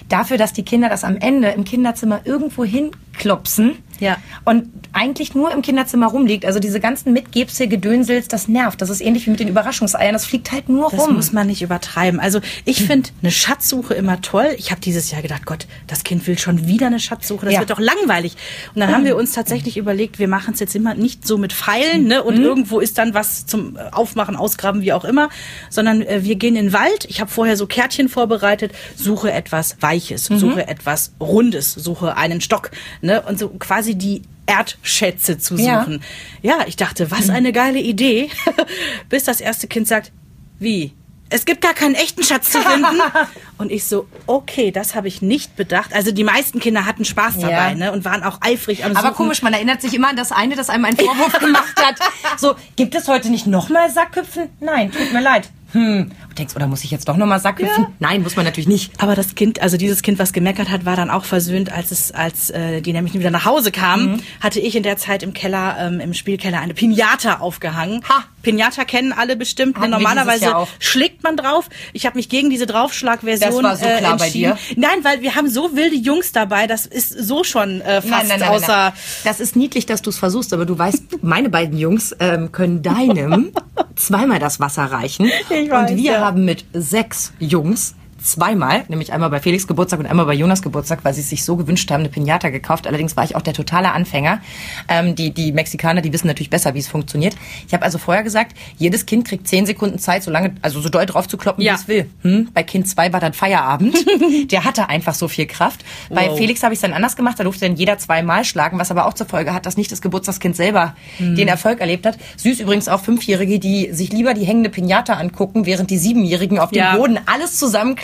Dafür, 0.09 0.39
dass 0.39 0.53
die 0.53 0.65
Kinder 0.65 0.89
das 0.89 1.05
am 1.05 1.17
Ende 1.17 1.49
im 1.49 1.65
Kinderzimmer 1.65 2.21
irgendwo 2.25 2.65
hinklopsen 2.65 3.79
Ja. 4.01 4.17
und 4.45 4.69
eigentlich 4.93 5.35
nur 5.35 5.53
im 5.53 5.63
Kinderzimmer 5.63 6.07
rumliegt. 6.09 6.45
Also 6.45 6.59
diese 6.59 6.81
ganzen 6.81 7.13
Mitgebsel-Gedönsels, 7.13 8.29
das 8.29 8.49
nervt. 8.49 8.81
Das 8.81 8.91
ist 8.91 9.01
ähnlich 9.01 9.27
wie 9.27 9.31
mit 9.31 9.41
den 9.41 9.49
Überraschungseiern, 9.49 10.13
das 10.13 10.25
fliegt 10.27 10.53
halt 10.53 10.69
nur 10.69 10.91
Das 10.91 11.01
rum. 11.01 11.17
muss 11.17 11.33
man 11.33 11.47
nicht 11.47 11.63
übertreiben. 11.63 12.21
Also 12.21 12.41
ich 12.65 12.85
finde 12.85 13.11
eine 13.23 13.31
Schatzsuche 13.31 13.95
immer 13.95 14.21
toll. 14.21 14.55
Ich 14.59 14.71
habe 14.71 14.81
dieses 14.81 15.11
Jahr 15.11 15.23
gedacht, 15.23 15.47
Gott, 15.47 15.67
das 15.87 16.05
Kind 16.05 16.27
will 16.27 16.39
schon 16.39 16.67
wieder 16.67 16.87
eine 16.89 17.01
Schatzsuche. 17.01 17.47
Das 17.47 17.55
Ja. 17.55 17.61
wird 17.61 17.71
doch 17.71 17.81
langweilig. 17.81 18.37
Und 18.75 18.81
dann 18.81 18.93
haben 18.95 19.05
wir 19.05 19.17
uns 19.17 19.33
tatsächlich 19.33 19.77
überlegt, 19.77 20.19
wir 20.19 20.29
machen 20.29 20.55
es 20.55 20.61
jetzt 20.61 20.75
immer 20.75 20.95
nicht 20.95 21.27
so 21.27 21.39
mit 21.39 21.53
Pfeilen 21.53 22.07
ne? 22.07 22.21
Mhm. 22.21 22.27
und 22.27 22.39
irgendwo 22.39 22.81
ist 22.81 22.99
dann 22.99 23.15
was 23.15 23.47
zum 23.47 23.77
äh, 23.77 23.81
Aufmachen, 23.93 24.37
Ausgraben, 24.37 24.83
wie 24.83 24.93
auch 24.93 25.05
immer, 25.05 25.29
sondern 25.71 26.03
äh, 26.03 26.25
wir 26.25 26.37
gehen 26.37 26.57
in 26.57 26.67
den 26.67 26.73
Wald. 26.73 27.07
Ich 27.09 27.21
habe 27.21 27.31
vorher 27.31 27.57
so 27.57 27.67
Kärtchen 27.67 28.09
vorbereitet, 28.09 28.73
suche 28.97 29.33
etwas 29.33 29.77
Weiches, 29.81 30.31
Mhm. 30.31 30.39
suche 30.39 30.69
etwas 30.69 31.13
Rundes, 31.21 31.73
suche 31.73 32.17
einen 32.17 32.41
Stock 32.41 32.71
ne? 33.01 33.23
und 33.23 33.39
so 33.39 33.49
quasi 33.49 33.82
die 33.83 34.23
Erdschätze 34.47 35.39
zu 35.39 35.57
Ja. 35.57 35.81
suchen. 35.85 36.03
Ja, 36.43 36.59
ich 36.67 36.77
dachte, 36.77 37.11
was 37.11 37.31
eine 37.31 37.53
geile 37.53 37.79
Idee, 37.81 38.31
bis 39.09 39.25
das 39.25 39.41
erste 39.41 39.67
Kind 39.69 39.87
sagt, 39.89 40.13
wie? 40.59 40.93
Es 41.35 41.47
gibt 41.47 41.63
gar 41.63 41.73
keinen 41.73 41.95
echten 41.95 42.23
Schatz 42.23 42.51
zu 42.51 42.61
finden. 42.61 43.01
Und 43.59 43.73
ich 43.73 43.85
so, 43.87 44.07
okay, 44.27 44.71
das 44.71 44.95
habe 44.95 45.09
ich 45.09 45.23
nicht 45.23 45.57
bedacht. 45.57 45.95
Also 45.95 46.13
die 46.13 46.25
meisten 46.25 46.61
Kinder 46.61 46.85
hatten 46.85 47.07
Spaß 47.07 47.39
dabei 47.39 47.71
Ja. 47.71 47.75
ne, 47.75 47.93
und 47.93 48.05
waren 48.05 48.23
auch 48.23 48.39
eifrig 48.43 48.85
am 48.85 48.91
Aber 48.95 49.09
Suchen. 49.09 49.15
komisch, 49.17 49.41
man 49.43 49.55
erinnert 49.55 49.81
sich 49.81 49.95
immer 49.95 50.09
an 50.11 50.17
das 50.17 50.31
eine, 50.31 50.57
das 50.57 50.69
einem 50.69 50.85
einen 50.85 50.97
Vorwurf 50.99 51.39
gemacht 51.39 51.75
hat. 51.77 51.97
So, 52.39 52.55
gibt 52.77 52.95
es 52.95 53.09
heute 53.09 53.31
nicht 53.31 53.47
nochmal 53.47 53.91
Sackhüpfen? 53.91 54.49
Nein, 54.61 54.91
tut 54.91 55.13
mir 55.13 55.21
leid. 55.23 55.49
Hm. 55.73 56.11
Du 56.33 56.37
denkst, 56.37 56.57
oder 56.57 56.67
muss 56.67 56.83
ich 56.83 56.91
jetzt 56.91 57.09
doch 57.11 57.19
nochmal 57.19 57.41
Sackhüpfen? 57.41 57.89
Nein, 57.99 58.23
muss 58.23 58.37
man 58.37 58.47
natürlich 58.47 58.67
nicht. 58.67 58.91
Aber 59.03 59.15
das 59.15 59.35
Kind, 59.35 59.61
also 59.61 59.77
dieses 59.77 60.01
Kind, 60.01 60.19
was 60.19 60.33
gemeckert 60.33 60.71
hat, 60.71 60.87
war 60.87 60.97
dann 60.97 61.11
auch 61.11 61.25
versöhnt, 61.27 61.71
als 61.71 61.91
es, 61.91 62.11
als 62.11 62.49
äh, 62.49 62.81
die 62.81 62.95
nämlich 62.95 63.13
wieder 63.13 63.31
nach 63.31 63.45
Hause 63.45 63.71
kamen, 63.71 64.13
Mhm. 64.13 64.21
hatte 64.41 64.59
ich 64.59 64.75
in 64.75 64.83
der 64.83 64.97
Zeit 64.97 65.23
im 65.23 65.35
Keller, 65.35 65.77
ähm, 65.79 66.01
im 66.01 66.15
Spielkeller 66.15 66.59
eine 66.61 66.73
Pinata 66.73 67.41
aufgehangen. 67.41 68.03
Ha! 68.09 68.25
Pinata 68.41 68.85
kennen 68.85 69.13
alle 69.13 69.37
bestimmt. 69.37 69.77
Ne? 69.77 69.83
Hatten 69.83 69.91
Normalerweise 69.93 70.53
schlägt 70.81 71.23
man 71.23 71.37
drauf. 71.37 71.69
Ich 71.93 72.07
habe 72.07 72.17
mich 72.17 72.29
gegen 72.29 72.51
diese 72.51 72.67
Draufschlagversion 72.67 73.63
Das 73.63 73.63
war 73.63 73.77
so 73.77 73.85
klar 73.85 74.15
äh, 74.15 74.17
bei 74.17 74.25
entschieden. 74.25 74.57
dir. 74.69 74.81
Nein, 74.81 75.05
weil 75.05 75.21
wir 75.21 75.37
haben 75.37 75.49
so 75.49 75.77
wilde 75.77 75.95
Jungs 75.95 76.33
dabei. 76.33 76.67
Das 76.67 76.87
ist 76.87 77.11
so 77.11 77.45
schon 77.45 77.83
äh, 77.83 78.03
fast 78.03 78.43
außer. 78.43 78.95
Das 79.23 79.39
ist 79.39 79.55
niedlich, 79.55 79.87
dass 79.87 80.03
du 80.03 80.11
es 80.11 80.19
versuchst, 80.19 80.53
aber 80.53 80.67
du 80.67 80.77
weißt, 80.77 81.05
meine 81.23 81.51
beiden 81.51 81.79
Jungs 81.79 82.17
ähm, 82.19 82.51
können 82.51 82.83
deinem 82.83 83.53
zweimal 83.95 84.41
das 84.41 84.59
Wasser 84.59 84.85
reichen. 84.87 85.31
Ich 85.49 85.71
weiß, 85.71 85.91
und 85.93 85.97
wir 85.99 86.13
ja. 86.13 86.22
Haben 86.23 86.45
mit 86.45 86.65
sechs 86.73 87.33
Jungs 87.41 87.95
zweimal, 88.25 88.85
nämlich 88.89 89.13
einmal 89.13 89.31
bei 89.31 89.41
Felix 89.41 89.67
Geburtstag 89.67 90.01
und 90.01 90.07
einmal 90.07 90.27
bei 90.27 90.35
Jonas 90.35 90.63
Geburtstag, 90.63 91.01
weil 91.05 91.15
sie 91.15 91.21
es 91.21 91.31
sich 91.31 91.45
so 91.45 91.57
gewünscht 91.57 91.91
haben, 91.91 92.01
eine 92.01 92.09
Pinata 92.09 92.49
gekauft. 92.51 92.87
Allerdings 92.87 93.17
war 93.17 93.25
ich 93.25 93.37
auch 93.37 93.43
der 93.43 93.55
totale 93.55 93.93
Anfänger. 93.93 94.41
Ähm, 94.89 95.15
die, 95.15 95.31
die 95.33 95.53
Mexikaner, 95.53 96.01
die 96.01 96.13
wissen 96.13 96.27
natürlich 96.27 96.51
besser, 96.51 96.75
wie 96.75 96.79
es 96.79 96.89
funktioniert. 96.89 97.35
Ich 97.67 97.75
habe 97.75 97.85
also 97.85 97.99
vorher 97.99 98.23
gesagt, 98.23 98.57
jedes 98.79 99.07
Kind 99.07 99.27
kriegt 99.27 99.47
zehn 99.49 99.67
Sekunden 99.67 99.99
Zeit, 99.99 100.23
so 100.23 100.31
lange, 100.31 100.55
also 100.63 100.81
so 100.81 100.89
doll 100.89 101.07
drauf 101.07 101.29
zu 101.29 101.37
kloppen, 101.37 101.63
Ja. 101.65 101.73
wie 101.73 101.77
es 101.77 101.89
will. 101.89 102.11
Hm? 102.23 102.49
Bei 102.55 102.63
Kind 102.63 102.89
zwei 102.89 103.13
war 103.13 103.21
dann 103.21 103.33
Feierabend. 103.33 103.97
der 104.53 104.65
hatte 104.65 104.89
einfach 104.89 105.15
so 105.15 105.29
viel 105.29 105.47
Kraft. 105.47 105.85
Bei 106.11 106.29
Wow. 106.29 106.39
Felix 106.39 106.63
habe 106.63 106.73
ich 106.75 106.79
es 106.79 106.83
dann 106.83 106.93
anders 106.93 107.17
gemacht. 107.17 107.39
Da 107.39 107.45
durfte 107.45 107.67
dann 107.67 107.77
jeder 107.77 107.99
zweimal 107.99 108.45
schlagen, 108.45 108.79
was 108.79 108.91
aber 108.91 109.07
auch 109.07 109.15
zur 109.15 109.27
Folge 109.27 109.53
hat, 109.53 109.67
dass 109.67 109.77
nicht 109.77 109.91
das 109.93 110.01
Geburtstagskind 110.03 110.57
selber 110.57 110.95
Mhm. 111.19 111.37
den 111.37 111.49
Erfolg 111.49 111.81
erlebt 111.81 112.07
hat. 112.07 112.17
Süß 112.37 112.61
übrigens 112.61 112.89
auch 112.89 113.01
Fünfjährige, 113.01 113.59
die 113.59 113.93
sich 113.93 114.13
lieber 114.13 114.35
die 114.35 114.45
hängende 114.45 114.71
Pinata 114.71 115.15
angucken, 115.15 115.67
während 115.67 115.91
die 115.91 115.99
Siebenjährigen 115.99 116.59
auf 116.59 116.71
dem 116.71 116.79
Ja. 116.79 116.97
Boden 116.97 117.19
alles 117.27 117.59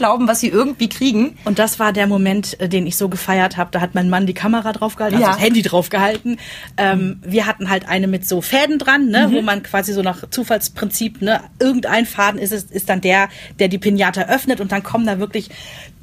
zusammenklauben, 0.09 0.29
was 0.29 0.41
sie 0.41 0.49
irgendwie 0.49 0.89
kriegen. 0.89 1.37
Und 1.45 1.59
das 1.59 1.79
war 1.79 1.93
der 1.93 2.07
Moment, 2.07 2.59
äh, 2.61 2.69
den 2.69 2.87
ich 2.87 2.97
so 2.97 3.09
gefeiert 3.09 3.57
habe. 3.57 3.71
Da 3.71 3.81
hat 3.81 3.95
mein 3.95 4.09
Mann 4.11 4.27
die 4.27 4.35
Kamera 4.35 4.73
draufgehalten, 4.73 5.17
also 5.19 5.29
Ja. 5.29 5.35
das 5.35 5.43
Handy 5.45 5.63
draufgehalten. 5.63 6.39
Ähm, 6.77 7.21
wir 7.25 7.47
hatten 7.47 7.69
halt 7.71 7.89
eine 7.89 8.07
mit 8.07 8.27
so 8.27 8.41
Fäden 8.41 8.79
dran, 8.79 9.09
ne, 9.09 9.29
wo 9.31 9.43
man 9.43 9.63
quasi 9.63 9.93
so 9.93 10.03
nach 10.03 10.29
Zufallsprinzip, 10.31 11.23
ne, 11.23 11.41
irgendein 11.61 12.07
Faden 12.07 12.41
ist 12.41 12.53
es, 12.53 12.65
ist 12.65 12.89
dann 12.89 13.01
der, 13.01 13.29
der 13.59 13.69
die 13.69 13.79
Pinata 13.79 14.23
öffnet 14.23 14.61
und 14.61 14.73
dann 14.73 14.83
kommen 14.83 15.07
da 15.07 15.19
wirklich 15.19 15.51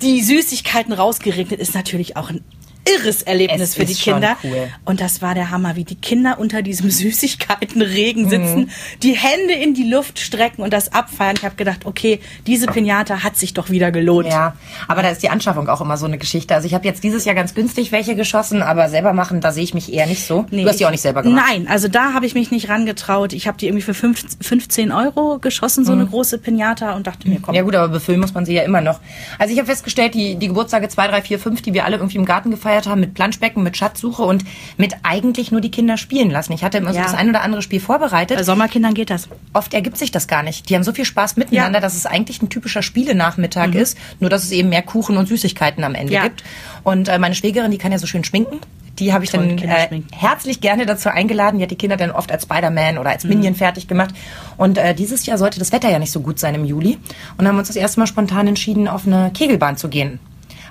die 0.02 0.22
Süßigkeiten 0.22 0.94
rausgeregnet. 0.94 1.60
Ist 1.60 1.76
natürlich 1.76 2.18
auch 2.18 2.30
ein 2.30 2.42
irres 2.88 3.22
Erlebnis 3.24 3.62
Es 3.62 3.76
für 3.76 3.86
die 3.86 3.96
Kinder. 3.96 4.38
cool. 4.44 4.68
Und 4.86 5.02
das 5.02 5.22
war 5.22 5.34
der 5.34 5.50
Hammer, 5.52 5.76
wie 5.76 5.84
die 5.84 5.96
Kinder 5.96 6.38
unter 6.40 6.62
diesem 6.62 6.90
Süßigkeitenregen 7.40 8.26
Mhm. 8.26 8.30
sitzen, 8.30 8.72
die 9.04 9.14
Hände 9.14 9.54
in 9.54 9.74
die 9.74 9.84
Luft 9.90 10.20
strecken 10.20 10.62
und 10.62 10.72
das 10.74 10.94
abfeiern. 10.94 11.36
Ich 11.38 11.44
habe 11.46 11.56
gedacht, 11.56 11.86
okay, 11.86 12.20
diese 12.48 12.68
Pinata 12.68 13.24
hat 13.24 13.38
sich 13.38 13.54
doch 13.54 13.70
wieder 13.70 13.92
gelohnt. 13.92 14.28
Ja, 14.28 14.56
aber 14.88 15.02
da 15.02 15.10
ist 15.10 15.24
die 15.24 15.30
Anschaffung 15.30 15.68
auch 15.70 15.82
immer 15.82 15.98
so 15.98 16.06
eine 16.06 16.18
Geschichte. 16.18 16.54
Also 16.56 16.68
ich 16.68 16.74
habe 16.74 16.86
jetzt 16.86 17.04
dieses 17.04 17.26
Jahr 17.26 17.36
ganz 17.36 17.54
günstig 17.54 17.92
welche 17.92 18.16
geschossen, 18.16 18.62
aber 18.62 18.90
selber 18.90 19.14
machen, 19.14 19.42
da 19.42 19.52
sehe 19.52 19.64
ich 19.64 19.74
mich 19.74 19.92
eher 19.92 20.06
nicht 20.08 20.26
so. 20.26 20.46
du 20.52 20.66
hast 20.68 20.80
die 20.80 20.86
auch 20.86 20.92
nicht 20.92 21.02
selber 21.02 21.24
gemacht. 21.24 21.44
Nein, 21.48 21.68
also 21.68 21.88
da 21.88 22.14
habe 22.14 22.26
ich 22.26 22.34
mich 22.36 22.52
nicht 22.52 22.70
rangetraut. 22.70 23.34
Ich 23.34 23.48
habe 23.48 23.58
die 23.58 23.68
irgendwie 23.68 23.84
für 23.84 23.94
fünf- 23.94 24.26
15 24.42 24.92
Euro 24.92 25.40
geschossen, 25.40 25.86
so 25.86 25.92
eine 25.92 26.06
große 26.06 26.38
Pinata 26.38 26.96
und 26.96 27.08
dachte 27.08 27.28
mir, 27.30 27.40
komm. 27.42 27.54
Mhm. 27.54 27.58
Ja 27.58 27.62
gut, 27.64 27.76
aber 27.76 27.88
befüllen 27.90 28.20
muss 28.20 28.34
man 28.34 28.46
sie 28.46 28.54
ja 28.54 28.64
immer 28.64 28.82
noch. 28.82 29.00
Also 29.40 29.54
ich 29.54 29.60
habe 29.60 29.68
festgestellt, 29.68 30.14
die, 30.14 30.36
die 30.36 30.48
Geburtstage 30.48 30.88
2, 30.90 31.08
3, 31.08 31.22
4, 31.22 31.40
5, 31.40 31.62
die 31.62 31.74
wir 31.74 31.86
alle 31.86 31.96
irgendwie 31.98 32.18
im 32.18 32.26
Garten 32.26 32.52
gefeiert 32.52 32.75
haben, 32.86 33.00
mit 33.00 33.14
Planschbecken, 33.14 33.64
mit 33.64 33.78
Schatzsuche 33.78 34.22
und 34.24 34.44
mit 34.78 34.94
eigentlich 35.04 35.52
nur 35.52 35.62
die 35.62 35.72
Kinder 35.72 35.96
spielen 35.98 36.30
lassen. 36.30 36.52
Ich 36.52 36.64
hatte 36.64 36.78
immer 36.80 36.92
so 36.92 36.98
Ja. 37.00 37.04
das 37.06 37.14
ein 37.14 37.30
oder 37.30 37.42
andere 37.42 37.62
Spiel 37.62 37.80
vorbereitet. 37.80 38.38
Bei 38.38 38.44
Sommerkindern 38.44 38.94
geht 38.94 39.10
das. 39.10 39.30
Oft 39.54 39.74
ergibt 39.74 39.98
sich 39.98 40.12
das 40.12 40.28
gar 40.28 40.44
nicht. 40.44 40.70
Die 40.70 40.76
haben 40.76 40.84
so 40.84 40.92
viel 40.92 41.06
Spaß 41.06 41.38
miteinander, 41.38 41.78
Ja. 41.80 41.82
dass 41.82 41.96
es 41.96 42.06
eigentlich 42.06 42.42
ein 42.42 42.50
typischer 42.50 42.82
Spielenachmittag 42.82 43.74
ist, 43.76 43.98
nur 44.20 44.30
dass 44.30 44.44
es 44.44 44.52
eben 44.52 44.70
mehr 44.70 44.82
Kuchen 44.82 45.16
und 45.18 45.28
Süßigkeiten 45.28 45.84
am 45.86 45.96
Ende 45.96 46.12
Ja. 46.14 46.24
gibt. 46.24 46.44
Und 46.84 47.08
äh, 47.08 47.18
meine 47.18 47.36
Schwägerin, 47.36 47.72
die 47.72 47.78
kann 47.78 47.92
ja 47.94 47.98
so 47.98 48.08
schön 48.08 48.24
schminken. 48.26 48.60
Die 49.00 49.12
habe 49.12 49.26
ich 49.26 49.32
Toll, 49.32 49.58
dann 49.58 49.58
äh, 49.70 50.02
herzlich 50.14 50.62
gerne 50.62 50.86
dazu 50.86 51.10
eingeladen. 51.10 51.58
Die 51.58 51.64
hat 51.64 51.72
die 51.72 51.76
Kinder 51.76 51.98
dann 51.98 52.12
oft 52.12 52.32
als 52.32 52.44
Spider-Man 52.44 52.98
oder 52.98 53.10
als 53.10 53.26
Minion 53.26 53.52
Mhm. 53.52 53.58
fertig 53.58 53.90
gemacht. 53.90 54.16
Und 54.56 54.78
äh, 54.78 54.96
dieses 54.96 55.26
Jahr 55.26 55.38
sollte 55.38 55.60
das 55.60 55.74
Wetter 55.74 55.90
ja 55.92 56.00
nicht 56.00 56.14
so 56.14 56.22
gut 56.22 56.40
sein 56.40 56.56
im 56.56 56.64
Juli. 56.64 56.98
Und 57.38 57.46
haben 57.46 57.58
uns 57.58 57.68
das 57.68 57.76
erste 57.76 58.00
Mal 58.00 58.08
spontan 58.08 58.48
entschieden, 58.48 58.88
auf 58.88 59.06
eine 59.06 59.32
Kegelbahn 59.34 59.76
zu 59.76 59.90
gehen. 59.90 60.20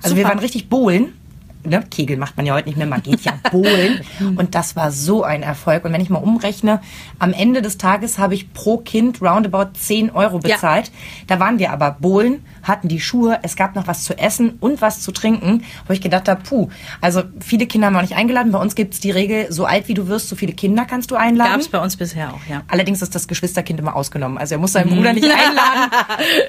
Also 0.03 0.17
wir 0.17 0.23
Super. 0.23 0.35
waren 0.37 0.39
richtig 0.43 0.71
bowlen. 0.71 1.13
Ne? 1.65 1.83
Kegel 1.91 2.17
macht 2.17 2.37
man 2.37 2.47
ja 2.47 2.55
heute 2.55 2.69
nicht 2.69 2.77
mehr, 2.77 2.87
man 2.87 3.03
geht 3.03 3.23
ja 3.23 3.33
bowlen. 3.51 4.01
Und 4.37 4.55
das 4.55 4.77
war 4.77 4.91
so 4.93 5.23
ein 5.23 5.43
Erfolg. 5.43 5.85
Und 5.85 5.93
wenn 5.93 6.01
ich 6.01 6.11
mal 6.11 6.19
umrechne, 6.19 6.81
am 7.19 7.33
Ende 7.33 7.63
des 7.63 7.79
Tages 7.79 8.19
habe 8.19 8.35
ich 8.35 8.53
pro 8.53 8.79
Kind 8.79 9.23
roundabout 9.23 9.71
10 9.79 10.11
Euro 10.11 10.41
Ja. 10.45 10.55
bezahlt. 10.55 10.91
Da 11.27 11.41
waren 11.41 11.59
wir 11.59 11.73
aber 11.73 11.93
bowlen, 11.99 12.45
hatten 12.65 12.89
die 12.89 13.01
Schuhe, 13.01 13.39
es 13.43 13.57
gab 13.57 13.75
noch 13.75 13.87
was 13.87 14.05
zu 14.05 14.19
essen 14.19 14.57
und 14.61 14.81
was 14.81 15.01
zu 15.01 15.13
trinken, 15.13 15.65
wo 15.87 15.93
ich 15.93 16.01
gedacht 16.01 16.29
habe, 16.29 16.43
puh, 16.43 16.69
also 17.01 17.23
viele 17.41 17.67
Kinder 17.67 17.87
haben 17.87 17.95
wir 17.95 18.03
nicht 18.03 18.17
eingeladen. 18.17 18.53
Bei 18.53 18.59
uns 18.59 18.75
gibt 18.75 18.95
es 18.95 19.01
die 19.01 19.11
Regel, 19.11 19.51
so 19.51 19.65
alt 19.65 19.89
wie 19.89 19.95
du 19.95 20.09
wirst, 20.09 20.29
so 20.29 20.37
viele 20.37 20.53
Kinder 20.53 20.85
kannst 20.85 21.11
du 21.11 21.17
einladen. 21.17 21.53
Gab 21.53 21.61
es 21.61 21.69
bei 21.69 21.81
uns 21.81 21.97
bisher 21.97 22.33
auch, 22.33 22.41
ja. 22.49 22.63
Allerdings 22.69 23.03
ist 23.03 23.15
das 23.15 23.29
Geschwisterkind 23.29 23.79
immer 23.79 23.95
ausgenommen. 23.97 24.39
Also 24.39 24.57
er 24.57 24.59
muss 24.59 24.73
seinen 24.73 24.91
Bruder 24.91 25.13
nicht 25.13 25.25
einladen. 25.31 25.91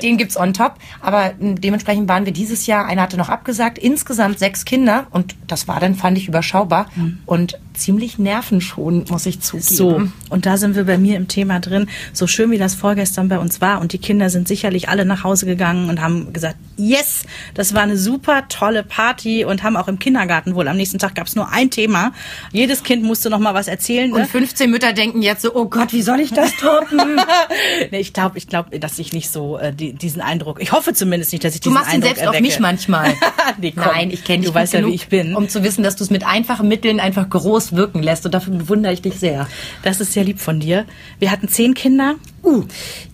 Den 0.01 0.17
gibt's 0.17 0.37
on 0.37 0.53
top. 0.53 0.75
Aber 1.01 1.33
m, 1.39 1.59
dementsprechend 1.59 2.07
waren 2.09 2.25
wir 2.25 2.33
dieses 2.33 2.65
Jahr, 2.65 2.85
einer 2.85 3.03
hatte 3.03 3.17
noch 3.17 3.29
abgesagt, 3.29 3.77
insgesamt 3.77 4.39
sechs 4.39 4.65
Kinder. 4.65 5.07
Und 5.11 5.35
das 5.47 5.67
war 5.67 5.79
dann, 5.79 5.95
fand 5.95 6.17
ich, 6.17 6.27
überschaubar 6.27 6.87
und 7.25 7.59
ziemlich 7.77 8.17
nervenschonend, 8.19 9.09
muss 9.11 9.25
ich 9.25 9.39
zugeben. 9.41 9.63
So, 9.75 10.01
und 10.29 10.45
da 10.45 10.57
sind 10.57 10.75
wir 10.75 10.85
bei 10.85 10.97
mir 10.97 11.17
im 11.17 11.27
Thema 11.27 11.59
drin. 11.59 11.87
So 12.13 12.27
schön 12.27 12.51
wie 12.51 12.57
das 12.57 12.75
vorgestern 12.75 13.29
bei 13.29 13.39
uns 13.39 13.61
war 13.61 13.81
und 13.81 13.93
die 13.93 13.97
Kinder 13.97 14.29
sind 14.29 14.47
sicherlich 14.47 14.89
alle 14.89 15.05
nach 15.05 15.23
Hause 15.23 15.45
gegangen 15.45 15.89
und 15.89 16.01
haben 16.01 16.33
gesagt, 16.33 16.55
yes, 16.77 17.23
das 17.53 17.73
war 17.73 17.83
eine 17.83 17.97
super 17.97 18.47
tolle 18.49 18.83
Party 18.83 19.45
und 19.45 19.63
haben 19.63 19.77
auch 19.77 19.87
im 19.87 19.99
Kindergarten 19.99 20.55
wohl 20.55 20.67
am 20.67 20.77
nächsten 20.77 20.99
Tag 20.99 21.15
gab 21.15 21.27
es 21.27 21.35
nur 21.35 21.49
ein 21.51 21.69
Thema. 21.69 22.11
Jedes 22.51 22.83
Kind 22.83 23.03
musste 23.03 23.29
noch 23.29 23.39
mal 23.39 23.53
was 23.53 23.67
erzählen. 23.67 24.11
Und 24.11 24.19
Ne? 24.19 24.27
15 24.27 24.69
Mütter 24.71 24.91
denken 24.93 25.21
jetzt 25.21 25.41
so, 25.41 25.53
oh 25.55 25.65
Gott, 25.65 25.93
wie 25.93 26.01
soll 26.01 26.19
ich 26.19 26.31
das 26.33 26.51
toppen? 26.57 27.19
nee, 27.91 27.99
ich 27.99 28.11
glaube, 28.13 28.37
ich 28.37 28.47
glaube, 28.47 28.79
dass 28.79 28.97
ich 28.99 29.13
nicht 29.13 29.29
so 29.29 29.57
äh, 29.57 29.73
die, 29.73 29.93
diesen 29.93 30.21
Eindruck. 30.21 30.61
Ich 30.61 30.71
hoffe 30.71 30.93
zumindest 30.93 31.31
nicht, 31.31 31.43
dass 31.43 31.53
ich 31.55 31.61
Du 31.61 31.69
diesen 31.69 31.73
machst 31.81 31.89
ihn 31.93 31.95
Eindruck 31.95 32.07
selbst 32.15 32.21
auf 32.27 32.33
erwecke. 32.35 32.43
mich 32.43 32.59
manchmal. 32.59 33.13
nee, 33.61 33.71
komm, 33.75 33.85
Nein, 33.85 34.11
ich 34.11 34.23
kenne 34.23 34.39
dich 34.39 34.49
Du 34.49 34.55
weißt 34.55 34.73
ja, 34.73 34.85
wie 34.85 34.93
ich 34.93 35.07
bin. 35.07 35.35
Um 35.35 35.47
zu 35.49 35.63
wissen, 35.63 35.83
dass 35.83 35.95
du 35.95 36.03
es 36.03 36.09
mit 36.09 36.25
einfachen 36.25 36.67
Mitteln 36.67 36.99
einfach 36.99 37.29
groß 37.29 37.64
wirken 37.73 38.03
lässt. 38.03 38.25
Und 38.25 38.33
dafür 38.33 38.53
bewundere 38.53 38.93
ich 38.93 39.01
dich 39.01 39.19
sehr. 39.19 39.47
Das 39.83 40.01
ist 40.01 40.13
sehr 40.13 40.23
lieb 40.23 40.39
von 40.39 40.59
dir. 40.59 40.85
Wir 41.19 41.31
hatten 41.31 41.47
zehn 41.47 41.73
Kinder. 41.73 42.15
Uh. 42.43 42.63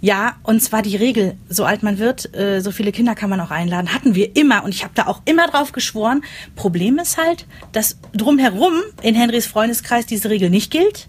Ja, 0.01 0.36
und 0.43 0.62
zwar 0.62 0.81
die 0.81 0.98
Regel, 0.98 1.38
so 1.48 1.63
alt 1.63 1.84
man 1.84 2.00
wird, 2.00 2.36
äh, 2.36 2.60
so 2.60 2.72
viele 2.72 2.91
Kinder 2.91 3.15
kann 3.15 3.29
man 3.29 3.39
auch 3.39 3.51
einladen. 3.51 3.93
Hatten 3.93 4.13
wir 4.13 4.36
immer 4.36 4.63
und 4.65 4.75
ich 4.75 4.84
habe 4.84 4.93
da 4.93 5.08
auch 5.08 5.22
immer 5.25 5.48
drauf 5.48 5.72
geschworen. 5.72 6.24
Problem 6.55 7.00
ist 7.00 7.17
halt, 7.17 7.46
dass 7.72 7.98
drumherum 8.13 8.74
in 9.01 9.15
Henrys 9.15 9.46
Freundeskreis 9.46 10.05
diese 10.05 10.29
Regel 10.29 10.50
nicht 10.50 10.70
gilt. 10.70 11.08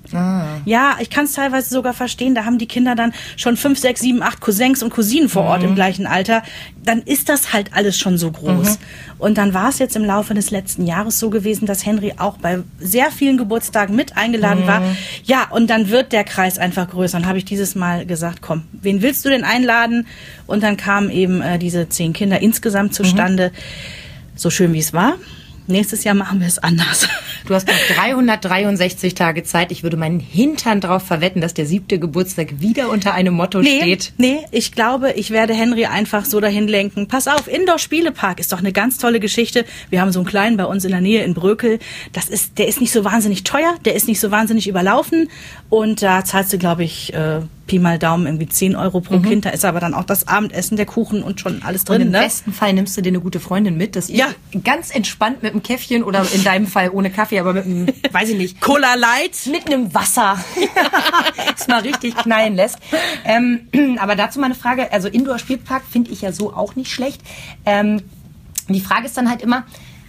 Ja, 0.65 0.97
ich 1.01 1.11
kann 1.11 1.25
es 1.25 1.33
teilweise 1.33 1.71
sogar 1.71 1.95
verstehen. 1.95 2.35
Da 2.35 2.45
haben 2.45 2.59
die 2.59 2.67
Kinder 2.67 2.95
dann 2.95 3.13
schon 3.37 3.57
fünf, 3.57 3.79
sechs, 3.79 4.01
sieben, 4.03 4.23
acht 4.23 4.41
Cousins 4.41 4.83
und 4.83 4.91
Cousinen 4.91 5.29
vor 5.29 5.43
Ort 5.43 5.65
im 5.65 5.75
gleichen 5.75 6.07
Alter. 6.07 6.43
Dann 6.85 7.03
ist 7.03 7.29
das 7.29 7.53
halt 7.53 7.75
alles 7.75 7.99
schon 7.99 8.19
so 8.19 8.31
groß. 8.31 8.79
Und 9.19 9.39
dann 9.39 9.55
war 9.55 9.69
es 9.69 9.79
jetzt 9.79 9.97
im 9.97 10.05
Laufe 10.05 10.35
des 10.35 10.51
letzten 10.51 10.87
Jahres 10.87 11.19
so 11.19 11.31
gewesen, 11.31 11.67
dass 11.67 11.87
Henry 11.87 12.15
auch 12.19 12.39
bei 12.39 12.61
sehr 12.79 13.11
vielen 13.11 13.32
Geburtstagen 13.37 13.95
mit 13.97 14.17
eingeladen 14.17 14.67
war. 14.67 14.83
Ja, 15.25 15.49
und 15.51 15.69
dann 15.69 15.89
wird 15.91 16.13
der 16.13 16.25
Kreis 16.25 16.59
einfach 16.59 16.89
größer. 16.89 17.19
Und 17.19 17.27
habe 17.27 17.39
ich 17.39 17.45
dieses 17.45 17.75
Mal 17.75 18.07
gesagt, 18.07 18.41
komm, 18.43 18.65
wen 18.73 19.03
willst 19.03 19.25
du 19.25 19.29
denn 19.29 19.45
einladen? 19.45 20.07
Und 20.47 20.63
dann 20.63 20.77
kamen 20.77 21.11
eben 21.11 21.41
äh, 21.43 21.59
diese 21.59 21.89
zehn 21.89 22.13
Kinder 22.13 22.41
insgesamt 22.41 22.95
zustande. 22.95 23.53
So 24.35 24.51
schön 24.51 24.73
wie 24.73 24.79
es 24.79 24.93
war. 24.93 25.15
Nächstes 25.67 26.05
Jahr 26.05 26.15
machen 26.15 26.41
wir 26.41 26.47
es 26.47 26.59
anders. 26.59 27.09
Du 27.47 27.55
hast 27.55 27.67
noch 27.69 27.75
363 27.97 29.15
Tage 29.15 29.43
Zeit. 29.43 29.73
Ich 29.73 29.83
würde 29.83 29.97
meinen 29.97 30.21
Hintern 30.21 30.81
drauf 30.81 31.03
verwetten, 31.03 31.41
dass 31.41 31.55
der 31.55 31.67
siebte 31.67 31.99
Geburtstag 31.99 32.61
wieder 32.61 32.89
unter 32.91 33.15
einem 33.15 33.35
Motto 33.35 33.61
Nee, 33.61 33.81
steht. 33.81 34.13
nee, 34.19 34.39
ich 34.51 34.73
glaube, 34.73 35.13
ich 35.13 35.31
werde 35.31 35.55
Henry 35.55 35.87
einfach 35.87 36.25
so 36.25 36.41
dahin 36.41 36.69
lenken. 36.69 37.09
Pass 37.09 37.29
auf, 37.29 37.49
Indoor-Spielepark 37.49 38.39
ist 38.41 38.53
doch 38.53 38.59
eine 38.61 38.73
ganz 38.73 38.99
tolle 38.99 39.21
Geschichte. 39.21 39.65
Wir 39.91 40.01
haben 40.01 40.13
so 40.13 40.21
einen 40.21 40.27
kleinen 40.29 40.57
bei 40.57 40.65
uns 40.65 40.85
in 40.85 40.91
der 40.93 41.01
Nähe 41.01 41.23
in 41.25 41.35
Brökel. 41.35 41.79
Das 42.13 42.29
ist, 42.29 42.59
der 42.59 42.69
ist 42.69 42.81
nicht 42.81 42.93
so 42.93 43.05
wahnsinnig 43.05 43.45
teuer, 43.45 43.75
der 43.85 43.95
ist 43.95 44.07
nicht 44.09 44.21
so 44.21 44.31
wahnsinnig 44.31 44.69
überlaufen. 44.69 45.29
Und 45.69 46.03
da 46.03 46.25
zahlst 46.25 46.53
du, 46.53 46.59
glaube 46.59 46.85
ich, 46.85 47.13
äh, 47.15 47.41
Pi 47.67 47.79
mal 47.79 47.99
Daumen 47.99 48.27
irgendwie 48.27 48.49
10 48.49 48.75
Euro 48.77 49.01
pro 49.01 49.19
Kind. 49.21 49.45
Da 49.45 49.51
ist 49.51 49.65
aber 49.65 49.79
dann 49.81 49.95
auch 49.95 50.05
das 50.05 50.27
Abendessen, 50.29 50.77
der 50.77 50.87
Kuchen 50.87 51.23
und 51.23 51.41
schon 51.41 51.63
alles 51.63 51.83
Und 51.83 51.89
drin. 51.91 52.03
im 52.03 52.11
Ne? 52.11 52.19
besten 52.21 52.53
Fall 52.53 52.73
nimmst 52.73 52.97
du 52.97 53.03
dir 53.03 53.11
eine 53.11 53.21
gute 53.21 53.41
Freundin 53.41 53.77
mit, 53.77 53.95
dass 53.97 54.09
ihr 54.09 54.17
Ja. 54.19 54.27
ganz 54.65 54.91
entspannt 54.95 55.43
mit 55.43 55.53
einem 55.53 55.63
Käffchen 55.63 56.03
oder 56.03 56.27
in 56.35 56.43
deinem 56.45 56.67
Fall 56.67 56.91
ohne 56.91 57.11
Kaffee, 57.11 57.39
aber 57.39 57.53
mit 57.53 57.65
einem, 57.65 57.87
weiß 58.13 58.31
ich 58.31 58.37
nicht, 58.37 58.61
Cola 58.61 58.95
Light. 58.95 59.47
mit 59.51 59.67
einem 59.67 59.95
Wasser 59.95 60.37
es 61.57 61.69
mal 61.69 61.81
richtig 61.81 62.17
knallen 62.17 62.55
lässt. 62.57 62.79
Ähm, 63.25 63.69
aber 63.99 64.17
dazu 64.17 64.39
mal 64.41 64.47
eine 64.47 64.55
Frage. 64.55 64.93
Also 64.93 65.09
Indoor-Spielpark 65.09 65.83
finde 65.91 66.11
ich 66.11 66.23
ja 66.23 66.33
so 66.33 66.53
auch 66.55 66.77
nicht 66.77 66.91
schlecht. 66.91 67.23
Ähm, 67.65 68.03
die 68.69 68.81
Frage 68.81 69.07
ist 69.07 69.17
dann 69.17 69.29
halt 69.29 69.43
immer, 69.43 69.65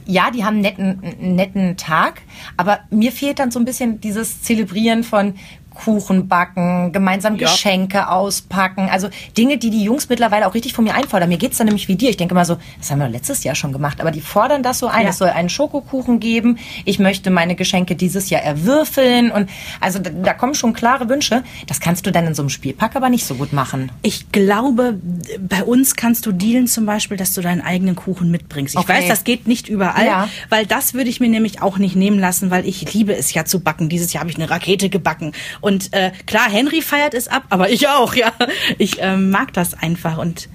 ja, 0.05 0.31
die 0.31 0.43
haben 0.43 0.55
einen 0.55 0.62
netten, 0.63 1.00
einen 1.01 1.36
netten 1.36 1.77
Tag, 1.77 2.22
aber 2.57 2.81
mir 2.89 3.12
fehlt 3.13 3.39
dann 3.39 3.51
so 3.51 3.60
ein 3.60 3.63
bisschen 3.65 4.01
dieses 4.01 4.41
Zelebrieren 4.41 5.03
von 5.03 5.36
Kuchen 5.74 6.27
backen, 6.27 6.92
gemeinsam 6.92 7.36
Ja. 7.36 7.48
Geschenke 7.48 8.10
auspacken. 8.10 8.89
Also 8.92 9.10
Dinge, 9.38 9.58
die 9.58 9.70
die 9.70 9.84
Jungs 9.84 10.10
mittlerweile 10.10 10.48
auch 10.48 10.53
richtig 10.53 10.74
von 10.74 10.84
mir 10.84 10.96
einfordern. 10.96 11.30
Mir 11.30 11.38
geht's 11.38 11.58
dann 11.58 11.65
nämlich 11.68 11.88
wie 11.88 11.96
dir. 11.96 12.10
Ich 12.10 12.18
denke 12.18 12.36
mal 12.36 12.46
so, 12.46 12.58
das 12.80 12.92
haben 12.92 13.00
wir 13.00 13.10
letztes 13.10 13.44
Jahr 13.44 13.56
schon 13.56 13.72
gemacht, 13.72 14.00
aber 14.01 14.12
die 14.12 14.22
fordern 14.22 14.63
das 14.63 14.80
so 14.80 14.88
ein. 14.88 15.03
Ja. 15.03 15.10
Es 15.10 15.18
soll 15.18 15.30
einen 15.30 15.50
Schokokuchen 15.50 16.20
geben. 16.20 16.58
Ich 16.86 17.00
möchte 17.00 17.30
meine 17.30 17.56
Geschenke 17.56 17.96
dieses 17.96 18.30
Jahr 18.30 18.42
erwürfeln. 18.42 19.32
Und 19.32 19.50
also 19.80 20.00
da, 20.00 20.10
da 20.10 20.34
kommen 20.34 20.53
schon 20.56 20.74
klare 20.74 21.10
Wünsche. 21.10 21.44
Das 21.68 21.80
kannst 21.80 22.06
du 22.06 22.12
dann 22.12 22.25
in 22.27 22.36
so 22.36 22.42
einem 22.42 22.50
Spielpack 22.50 22.96
aber 22.96 23.10
nicht 23.10 23.25
so 23.25 23.36
gut 23.36 23.53
machen. 23.53 23.92
Ich 24.01 24.32
glaube, 24.32 25.00
bei 25.39 25.63
uns 25.63 25.96
kannst 25.96 26.25
du 26.25 26.32
dealen 26.32 26.68
zum 26.68 26.86
Beispiel, 26.86 27.18
dass 27.18 27.34
du 27.34 27.42
deinen 27.42 27.62
eigenen 27.62 27.96
Kuchen 27.96 28.32
mitbringst. 28.32 28.75
Ich 28.75 28.80
Okay. 28.80 28.94
weiß, 28.94 29.08
das 29.08 29.24
geht 29.24 29.48
nicht 29.48 29.68
überall, 29.70 30.06
Ja. 30.06 30.30
weil 30.50 30.65
das 30.65 30.94
würde 30.94 31.10
ich 31.10 31.20
mir 31.20 31.30
nämlich 31.30 31.62
auch 31.62 31.77
nicht 31.77 31.96
nehmen 31.96 32.20
lassen, 32.20 32.51
weil 32.51 32.68
ich 32.68 32.94
liebe 32.94 33.15
es 33.15 33.34
ja 33.34 33.46
zu 33.46 33.60
backen. 33.60 33.89
Dieses 33.89 34.13
Jahr 34.13 34.22
habe 34.22 34.32
ich 34.32 34.38
eine 34.38 34.50
Rakete 34.50 34.89
gebacken. 34.89 35.32
Und 35.63 35.93
äh, 35.93 36.12
klar, 36.25 36.50
Henry 36.51 36.82
feiert 36.82 37.13
es 37.13 37.29
ab, 37.29 37.46
aber 37.50 37.70
ich 37.70 37.88
auch, 37.88 38.15
ja. 38.15 38.34
Ich 38.77 38.98
ähm, 39.00 39.29
mag 39.29 39.53
das 39.53 39.74
einfach 39.74 40.17
und 40.17 40.50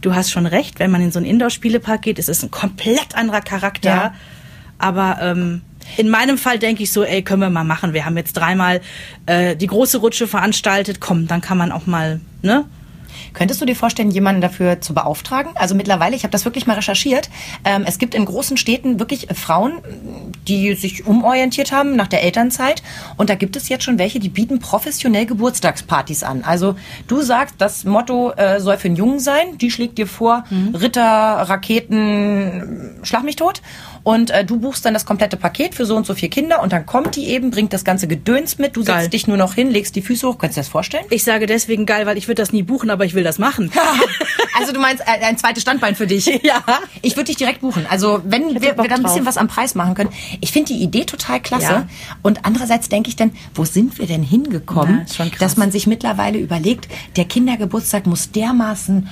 du 0.00 0.14
hast 0.14 0.30
schon 0.30 0.46
recht, 0.46 0.78
wenn 0.78 0.90
man 0.90 1.02
in 1.02 1.12
so 1.12 1.18
einen 1.18 1.26
Indoor-Spielepark 1.26 2.00
geht, 2.00 2.18
ist 2.18 2.30
es 2.30 2.42
ein 2.42 2.50
komplett 2.50 3.14
anderer 3.14 3.42
Charakter. 3.42 3.90
Ja. 3.90 4.14
Aber 4.78 5.18
ähm, 5.20 5.60
in 5.98 6.08
meinem 6.08 6.38
Fall 6.38 6.58
denke 6.58 6.82
ich 6.82 6.90
so, 6.90 7.04
ey, 7.04 7.22
können 7.22 7.42
wir 7.42 7.50
mal 7.50 7.64
machen. 7.64 7.92
Wir 7.92 8.06
haben 8.06 8.16
jetzt 8.16 8.32
dreimal 8.32 8.80
äh, 9.26 9.56
die 9.56 9.66
große 9.66 9.98
Rutsche 9.98 10.26
veranstaltet. 10.26 11.00
Komm, 11.00 11.26
dann 11.26 11.42
kann 11.42 11.58
man 11.58 11.70
auch 11.70 11.84
mal, 11.84 12.20
ne? 12.40 12.64
Könntest 13.32 13.60
du 13.60 13.66
dir 13.66 13.76
vorstellen, 13.76 14.10
jemanden 14.10 14.40
dafür 14.40 14.80
zu 14.80 14.94
beauftragen? 14.94 15.52
Also 15.54 15.74
mittlerweile, 15.74 16.16
ich 16.16 16.22
habe 16.22 16.32
das 16.32 16.44
wirklich 16.44 16.66
mal 16.66 16.74
recherchiert. 16.74 17.30
Ähm, 17.64 17.84
es 17.86 17.98
gibt 17.98 18.14
in 18.14 18.24
großen 18.24 18.56
Städten 18.56 18.98
wirklich 18.98 19.28
Frauen, 19.34 19.78
die 20.48 20.74
sich 20.74 21.06
umorientiert 21.06 21.72
haben 21.72 21.96
nach 21.96 22.08
der 22.08 22.22
Elternzeit. 22.22 22.82
Und 23.16 23.30
da 23.30 23.34
gibt 23.34 23.56
es 23.56 23.68
jetzt 23.68 23.84
schon 23.84 23.98
welche, 23.98 24.20
die 24.20 24.28
bieten 24.28 24.58
professionell 24.58 25.26
Geburtstagspartys 25.26 26.22
an. 26.22 26.44
Also 26.44 26.76
du 27.08 27.22
sagst, 27.22 27.56
das 27.58 27.84
Motto 27.84 28.32
äh, 28.32 28.60
soll 28.60 28.76
für 28.76 28.88
einen 28.88 28.96
Jungen 28.96 29.20
sein. 29.20 29.58
Die 29.58 29.70
schlägt 29.70 29.98
dir 29.98 30.06
vor, 30.06 30.44
Ritter, 30.74 31.02
Raketen, 31.02 33.00
Schlag 33.02 33.24
mich 33.24 33.36
tot. 33.36 33.62
Und 34.06 34.30
äh, 34.30 34.44
du 34.44 34.60
buchst 34.60 34.84
dann 34.84 34.94
das 34.94 35.04
komplette 35.04 35.36
Paket 35.36 35.74
für 35.74 35.84
so 35.84 35.96
und 35.96 36.06
so 36.06 36.14
viele 36.14 36.30
Kinder 36.30 36.62
und 36.62 36.72
dann 36.72 36.86
kommt 36.86 37.16
die 37.16 37.26
eben, 37.26 37.50
bringt 37.50 37.72
das 37.72 37.82
ganze 37.82 38.06
Gedöns 38.06 38.56
mit. 38.56 38.76
Du 38.76 38.84
Geil. 38.84 39.00
setzt 39.00 39.14
dich 39.14 39.26
nur 39.26 39.36
noch 39.36 39.54
hin, 39.54 39.68
legst 39.68 39.96
die 39.96 40.00
Füße 40.00 40.28
hoch. 40.28 40.38
Kannst 40.38 40.56
du 40.56 40.60
dir 40.60 40.62
das 40.62 40.68
vorstellen? 40.68 41.04
Ich 41.10 41.24
sage 41.24 41.46
deswegen 41.46 41.86
geil, 41.86 42.06
weil 42.06 42.16
ich 42.16 42.28
würde 42.28 42.40
das 42.40 42.52
nie 42.52 42.62
buchen, 42.62 42.90
aber 42.90 43.04
ich 43.04 43.14
will 43.14 43.24
das 43.24 43.40
machen. 43.40 43.72
Also 44.58 44.72
du 44.72 44.80
meinst 44.80 45.02
äh, 45.02 45.22
ein 45.22 45.36
zweites 45.36 45.62
Standbein 45.62 45.94
für 45.94 46.06
dich? 46.06 46.26
Ja. 46.42 46.62
Ich 47.02 47.14
würde 47.14 47.26
dich 47.26 47.36
direkt 47.36 47.60
buchen. 47.60 47.86
Also 47.90 48.22
wenn 48.24 48.54
wir, 48.54 48.62
wir 48.62 48.88
da 48.88 48.94
ein 48.94 49.02
bisschen 49.02 49.26
was 49.26 49.36
am 49.36 49.48
Preis 49.48 49.74
machen 49.74 49.94
können. 49.94 50.10
Ich 50.40 50.50
finde 50.50 50.72
die 50.72 50.82
Idee 50.82 51.04
total 51.04 51.40
klasse. 51.40 51.66
Ja. 51.66 51.88
Und 52.22 52.46
andererseits 52.46 52.88
denke 52.88 53.10
ich 53.10 53.16
dann, 53.16 53.32
wo 53.54 53.66
sind 53.66 53.98
wir 53.98 54.06
denn 54.06 54.22
hingekommen, 54.22 55.04
krass. 55.04 55.30
dass 55.38 55.56
man 55.58 55.70
sich 55.72 55.86
mittlerweile 55.86 56.38
überlegt, 56.38 56.88
der 57.16 57.26
Kindergeburtstag 57.26 58.06
muss 58.06 58.30
dermaßen 58.30 59.08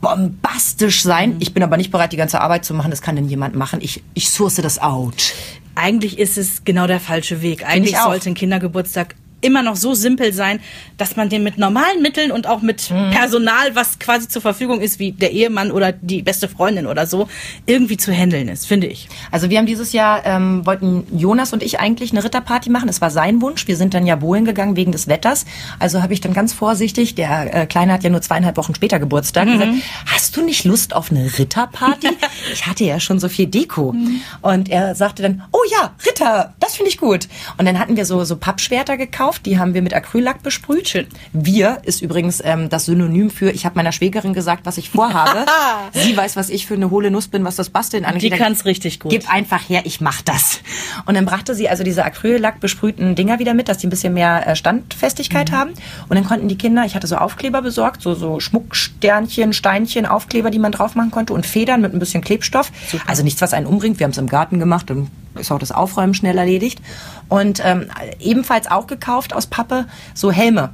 bombastisch 0.00 1.02
sein. 1.02 1.34
Mhm. 1.34 1.36
Ich 1.40 1.54
bin 1.54 1.62
aber 1.62 1.76
nicht 1.76 1.90
bereit, 1.90 2.12
die 2.12 2.16
ganze 2.16 2.40
Arbeit 2.40 2.64
zu 2.64 2.74
machen. 2.74 2.90
Das 2.90 3.02
kann 3.02 3.16
denn 3.16 3.28
jemand 3.28 3.54
machen. 3.54 3.80
Ich, 3.82 4.02
ich 4.14 4.30
source 4.30 4.56
das 4.56 4.78
out. 4.78 5.32
Eigentlich 5.74 6.18
ist 6.18 6.38
es 6.38 6.64
genau 6.64 6.86
der 6.86 7.00
falsche 7.00 7.42
Weg. 7.42 7.66
Eigentlich 7.66 7.96
sollte 7.96 8.30
ein 8.30 8.34
Kindergeburtstag 8.34 9.14
immer 9.46 9.62
noch 9.62 9.76
so 9.76 9.94
simpel 9.94 10.32
sein, 10.32 10.60
dass 10.98 11.16
man 11.16 11.28
den 11.28 11.42
mit 11.42 11.56
normalen 11.58 12.02
Mitteln 12.02 12.32
und 12.32 12.46
auch 12.46 12.62
mit 12.62 12.90
Mhm. 12.90 13.10
Personal, 13.10 13.74
was 13.74 13.98
quasi 13.98 14.28
zur 14.28 14.42
Verfügung 14.42 14.80
ist, 14.80 14.98
wie 14.98 15.12
der 15.12 15.32
Ehemann 15.32 15.70
oder 15.70 15.92
die 15.92 16.22
beste 16.22 16.48
Freundin 16.48 16.86
oder 16.86 17.06
so, 17.06 17.28
irgendwie 17.66 17.96
zu 17.96 18.12
handeln 18.12 18.48
ist, 18.48 18.66
finde 18.66 18.86
ich. 18.86 19.08
Also 19.30 19.50
wir 19.50 19.58
haben 19.58 19.66
dieses 19.66 19.92
Jahr, 19.92 20.24
ähm, 20.24 20.64
wollten 20.66 21.06
Jonas 21.16 21.52
und 21.52 21.62
ich 21.62 21.80
eigentlich 21.80 22.12
eine 22.12 22.24
Ritterparty 22.24 22.70
machen. 22.70 22.86
Das 22.86 23.00
war 23.00 23.10
sein 23.10 23.40
Wunsch. 23.40 23.66
Wir 23.66 23.76
sind 23.76 23.94
dann 23.94 24.06
ja 24.06 24.16
bohlen 24.16 24.44
gegangen 24.44 24.76
wegen 24.76 24.92
des 24.92 25.08
Wetters. 25.08 25.44
Also 25.78 26.02
habe 26.02 26.12
ich 26.12 26.20
dann 26.20 26.32
ganz 26.32 26.52
vorsichtig, 26.52 27.14
der 27.14 27.54
äh, 27.54 27.66
Kleine 27.66 27.92
hat 27.92 28.04
ja 28.04 28.10
nur 28.10 28.22
zweieinhalb 28.22 28.56
Wochen 28.56 28.74
später 28.74 28.98
Geburtstag, 28.98 29.46
gesagt, 29.46 29.72
hast 30.06 30.36
du 30.36 30.42
nicht 30.42 30.64
Lust 30.64 30.94
auf 30.94 31.10
eine 31.10 31.38
Ritterparty? 31.38 32.08
ich 32.52 32.66
hatte 32.66 32.84
ja 32.84 33.00
schon 33.00 33.18
so 33.18 33.28
viel 33.28 33.46
Deko. 33.46 33.94
Und 34.42 34.68
er 34.68 34.94
sagte 34.94 35.22
dann, 35.22 35.42
oh 35.52 35.62
ja, 35.70 35.94
Ritter, 36.06 36.54
das 36.60 36.76
finde 36.76 36.90
ich 36.90 36.98
gut. 36.98 37.28
Und 37.58 37.66
dann 37.66 37.78
hatten 37.78 37.96
wir 37.96 38.04
so, 38.04 38.24
so 38.24 38.36
Pappschwerter 38.36 38.96
gekauft, 38.96 39.35
die 39.38 39.58
haben 39.58 39.74
wir 39.74 39.82
mit 39.82 39.94
Acryllack 39.94 40.42
besprüht. 40.42 40.88
Schön. 40.88 41.06
Wir 41.32 41.78
ist 41.84 42.02
übrigens 42.02 42.42
ähm, 42.44 42.68
das 42.68 42.86
Synonym 42.86 43.30
für, 43.30 43.50
ich 43.50 43.64
habe 43.64 43.76
meiner 43.76 43.92
Schwägerin 43.92 44.32
gesagt, 44.32 44.66
was 44.66 44.78
ich 44.78 44.90
vorhabe. 44.90 45.46
Sie 45.92 46.16
weiß, 46.16 46.36
was 46.36 46.48
ich 46.48 46.66
für 46.66 46.74
eine 46.74 46.90
hohle 46.90 47.10
Nuss 47.10 47.28
bin, 47.28 47.44
was 47.44 47.56
das 47.56 47.70
Basteln 47.70 48.04
angeht. 48.04 48.32
Die 48.32 48.36
kann's 48.36 48.64
richtig 48.64 49.00
gut. 49.00 49.10
Gib 49.10 49.32
einfach 49.32 49.68
her, 49.68 49.82
ich 49.84 50.00
mach 50.00 50.22
das. 50.22 50.60
Und 51.04 51.14
dann 51.14 51.26
brachte 51.26 51.54
sie 51.54 51.68
also 51.68 51.84
diese 51.84 52.04
Acryllack 52.04 52.60
besprühten 52.60 53.14
Dinger 53.14 53.38
wieder 53.38 53.54
mit, 53.54 53.68
dass 53.68 53.78
die 53.78 53.86
ein 53.86 53.90
bisschen 53.90 54.14
mehr 54.14 54.46
äh, 54.46 54.56
Standfestigkeit 54.56 55.52
haben. 55.52 55.70
Und 56.08 56.16
dann 56.16 56.24
konnten 56.24 56.48
die 56.48 56.58
Kinder, 56.58 56.84
ich 56.84 56.94
hatte 56.94 57.06
so 57.06 57.16
Aufkleber 57.16 57.62
besorgt, 57.62 58.02
so, 58.02 58.14
so 58.14 58.40
Schmucksternchen, 58.40 59.52
Steinchen, 59.52 60.06
Aufkleber, 60.06 60.50
die 60.50 60.58
man 60.58 60.72
drauf 60.72 60.94
machen 60.94 61.10
konnte 61.10 61.32
und 61.32 61.46
Federn 61.46 61.80
mit 61.80 61.92
ein 61.92 61.98
bisschen 61.98 62.22
Klebstoff. 62.22 62.70
Also 63.06 63.22
nichts, 63.22 63.40
was 63.40 63.52
einen 63.52 63.66
umbringt. 63.66 63.98
Wir 63.98 64.04
haben 64.04 64.12
es 64.12 64.18
im 64.18 64.28
Garten 64.28 64.58
gemacht, 64.58 64.90
dann 64.90 65.10
ist 65.38 65.50
auch 65.52 65.58
das 65.58 65.72
Aufräumen 65.72 66.14
schnell 66.14 66.38
erledigt. 66.38 66.80
Und 67.28 67.62
ähm, 67.64 67.86
ebenfalls 68.20 68.70
auch 68.70 68.86
gekauft 68.86 69.34
aus 69.34 69.46
Pappe 69.46 69.86
so 70.14 70.30
Helme. 70.30 70.70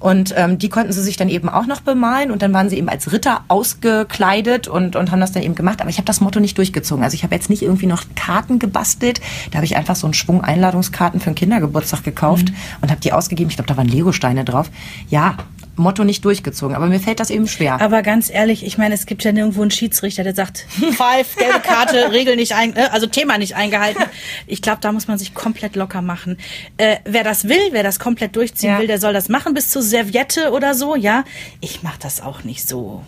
Und 0.00 0.32
ähm, 0.34 0.58
die 0.58 0.70
konnten 0.70 0.92
sie 0.92 1.02
sich 1.02 1.18
dann 1.18 1.28
eben 1.28 1.50
auch 1.50 1.66
noch 1.66 1.82
bemalen 1.82 2.30
und 2.30 2.40
dann 2.40 2.54
waren 2.54 2.70
sie 2.70 2.78
eben 2.78 2.88
als 2.88 3.12
Ritter 3.12 3.42
ausgekleidet 3.48 4.66
und, 4.66 4.96
und 4.96 5.10
haben 5.10 5.20
das 5.20 5.32
dann 5.32 5.42
eben 5.42 5.54
gemacht. 5.54 5.82
Aber 5.82 5.90
ich 5.90 5.98
habe 5.98 6.06
das 6.06 6.22
Motto 6.22 6.40
nicht 6.40 6.56
durchgezogen. 6.56 7.04
Also 7.04 7.14
ich 7.14 7.22
habe 7.22 7.34
jetzt 7.34 7.50
nicht 7.50 7.60
irgendwie 7.60 7.86
noch 7.86 8.04
Karten 8.16 8.58
gebastelt. 8.58 9.20
Da 9.50 9.56
habe 9.56 9.66
ich 9.66 9.76
einfach 9.76 9.96
so 9.96 10.06
einen 10.06 10.14
Schwung 10.14 10.42
Einladungskarten 10.42 11.20
für 11.20 11.26
einen 11.26 11.34
Kindergeburtstag 11.34 12.02
gekauft 12.02 12.50
und 12.80 12.90
habe 12.90 13.02
die 13.02 13.12
ausgegeben. 13.12 13.50
Ich 13.50 13.56
glaube, 13.56 13.68
da 13.68 13.76
waren 13.76 13.88
Legosteine 13.88 14.46
drauf. 14.46 14.70
Ja, 15.10 15.36
Motto 15.80 16.04
nicht 16.04 16.24
durchgezogen. 16.24 16.76
Aber 16.76 16.86
mir 16.86 17.00
fällt 17.00 17.20
das 17.20 17.30
eben 17.30 17.48
schwer. 17.48 17.80
Aber 17.80 18.02
ganz 18.02 18.30
ehrlich, 18.30 18.64
ich 18.64 18.78
meine, 18.78 18.94
es 18.94 19.06
gibt 19.06 19.24
ja 19.24 19.32
nirgendwo 19.32 19.62
einen 19.62 19.70
Schiedsrichter, 19.70 20.22
der 20.24 20.34
sagt, 20.34 20.58
Five, 20.92 21.36
gelbe 21.36 21.60
Karte, 21.60 22.12
Regel 22.12 22.36
nicht 22.36 22.54
ein, 22.54 22.76
äh, 22.76 22.88
also 22.92 23.06
Thema 23.06 23.38
nicht 23.38 23.56
eingehalten. 23.56 24.04
Ich 24.46 24.62
glaube, 24.62 24.78
da 24.80 24.92
muss 24.92 25.08
man 25.08 25.18
sich 25.18 25.34
komplett 25.34 25.76
locker 25.76 26.02
machen. 26.02 26.38
Äh, 26.76 26.96
wer 27.04 27.24
das 27.24 27.48
will, 27.48 27.60
wer 27.72 27.82
das 27.82 27.98
komplett 27.98 28.36
durchziehen 28.36 28.70
Ja. 28.74 28.78
will, 28.78 28.86
der 28.86 28.98
soll 29.00 29.12
das 29.12 29.28
machen 29.28 29.54
bis 29.54 29.68
zur 29.70 29.82
Serviette 29.82 30.52
oder 30.52 30.74
so, 30.74 30.94
ja. 30.96 31.24
Ich 31.60 31.82
mache 31.82 31.98
das 32.00 32.20
auch 32.20 32.44
nicht 32.44 32.68
so, 32.68 33.02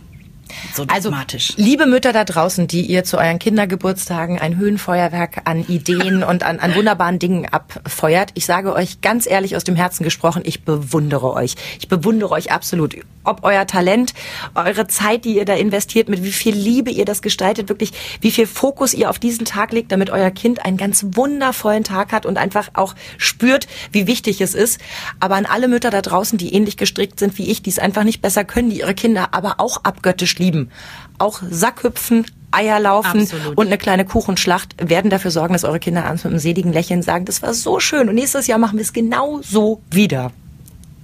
so 0.75 0.85
Also, 0.89 1.11
dogmatisch. 1.11 1.55
liebe 1.57 1.87
Mütter 1.87 2.13
da 2.13 2.25
draußen, 2.25 2.67
die 2.67 2.83
ihr 2.83 3.05
zu 3.05 3.19
euren 3.19 3.39
Kindergeburtstagen 3.39 4.39
ein 4.39 4.57
Höhenfeuerwerk 4.57 5.43
an 5.45 5.67
Ideen 5.67 6.23
und 6.23 6.43
an, 6.43 6.59
an 6.59 6.75
wunderbaren 6.75 7.19
Dingen 7.19 7.47
abfeuert, 7.47 8.31
ich 8.35 8.47
sage 8.47 8.73
euch 8.75 9.01
ganz 9.01 9.27
ehrlich 9.27 9.57
aus 9.57 9.65
dem 9.65 9.77
Herzen 9.77 10.05
gesprochen, 10.05 10.43
ich 10.45 10.65
bewundere 10.65 11.33
euch. 11.33 11.55
Ich 11.79 11.89
bewundere 11.89 12.31
euch 12.33 12.53
absolut. 12.53 12.97
Ob 13.25 13.45
euer 13.45 13.67
Talent, 13.69 14.15
eure 14.57 14.89
Zeit, 14.89 15.25
die 15.25 15.37
ihr 15.37 15.45
da 15.45 15.55
investiert, 15.55 16.09
mit 16.09 16.25
wie 16.25 16.33
viel 16.33 16.57
Liebe 16.57 16.91
ihr 16.91 17.05
das 17.05 17.23
gestaltet, 17.23 17.69
wirklich, 17.69 17.93
wie 18.21 18.33
viel 18.33 18.49
Fokus 18.49 18.95
ihr 18.95 19.09
auf 19.11 19.21
diesen 19.21 19.45
Tag 19.45 19.73
legt, 19.73 19.93
damit 19.93 20.11
euer 20.11 20.31
Kind 20.33 20.65
einen 20.65 20.77
ganz 20.77 21.07
wundervollen 21.13 21.85
Tag 21.85 22.11
hat 22.11 22.27
und 22.27 22.37
einfach 22.37 22.71
auch 22.75 22.95
spürt, 23.19 23.69
wie 23.93 24.09
wichtig 24.09 24.41
es 24.41 24.55
ist. 24.55 24.81
Aber 25.21 25.37
an 25.37 25.47
alle 25.47 25.69
Mütter 25.69 25.91
da 25.91 26.03
draußen, 26.03 26.37
die 26.37 26.53
ähnlich 26.53 26.77
gestrickt 26.77 27.21
sind 27.21 27.39
wie 27.39 27.49
ich, 27.49 27.63
die 27.63 27.71
es 27.71 27.79
einfach 27.79 28.03
nicht 28.03 28.23
besser 28.23 28.45
können, 28.45 28.71
die 28.71 28.81
ihre 28.81 28.95
Kinder 28.95 29.29
aber 29.33 29.55
auch 29.59 29.85
abgöttisch 29.85 30.39
lieben. 30.43 30.71
Auch 31.19 31.41
Sackhüpfen, 31.49 32.27
Eier 32.51 32.81
laufen 32.81 33.23
Absolut. 33.23 33.57
und 33.57 33.67
eine 33.67 33.79
kleine 33.79 34.05
Kuchenschlacht 34.05 34.75
werden 34.79 35.11
dafür 35.11 35.31
sorgen, 35.31 35.55
dass 35.55 35.65
eure 35.65 35.79
Kinder 35.79 36.05
abends 36.05 36.25
mit 36.25 36.33
einem 36.33 36.41
seligen 36.41 36.73
Lächeln 36.73 37.03
sagen, 37.03 37.25
das 37.25 37.43
war 37.43 37.55
so 37.55 37.81
schön 37.81 38.09
und 38.09 38.15
nächstes 38.15 38.47
Jahr 38.47 38.59
machen 38.59 38.77
wir 38.77 38.83
es 38.83 38.93
genau 38.93 39.41
so 39.43 39.81
wieder. 39.91 40.33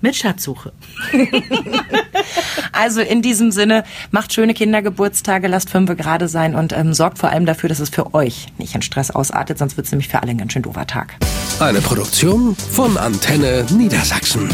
Mit 0.01 0.15
Schatzsuche. 0.15 0.73
Also 2.73 3.01
in 3.01 3.23
diesem 3.23 3.51
Sinne, 3.51 3.83
macht 4.13 4.33
schöne 4.33 4.55
Kindergeburtstage, 4.55 5.49
lasst 5.49 5.71
fünf 5.71 5.97
gerade 5.97 6.29
sein 6.29 6.55
und 6.55 6.73
ähm, 6.73 6.95
sorgt 6.95 7.19
vor 7.19 7.31
allem 7.31 7.45
dafür, 7.45 7.69
dass 7.69 7.81
es 7.81 7.89
für 7.89 8.15
euch 8.15 8.47
nicht 8.59 8.75
in 8.75 8.83
Stress 8.83 9.11
ausartet, 9.11 9.59
sonst 9.59 9.77
wird 9.77 9.87
es 9.87 9.93
nämlich 9.93 10.09
für 10.09 10.23
alle 10.23 10.31
ein 10.31 10.39
ganz 10.39 10.53
schön 10.53 10.63
doofer 10.63 10.87
Tag. 10.87 11.17
Eine 11.59 11.81
Produktion 11.81 12.55
von 12.55 12.97
Antenne 12.97 13.67
Niedersachsen. 13.71 14.49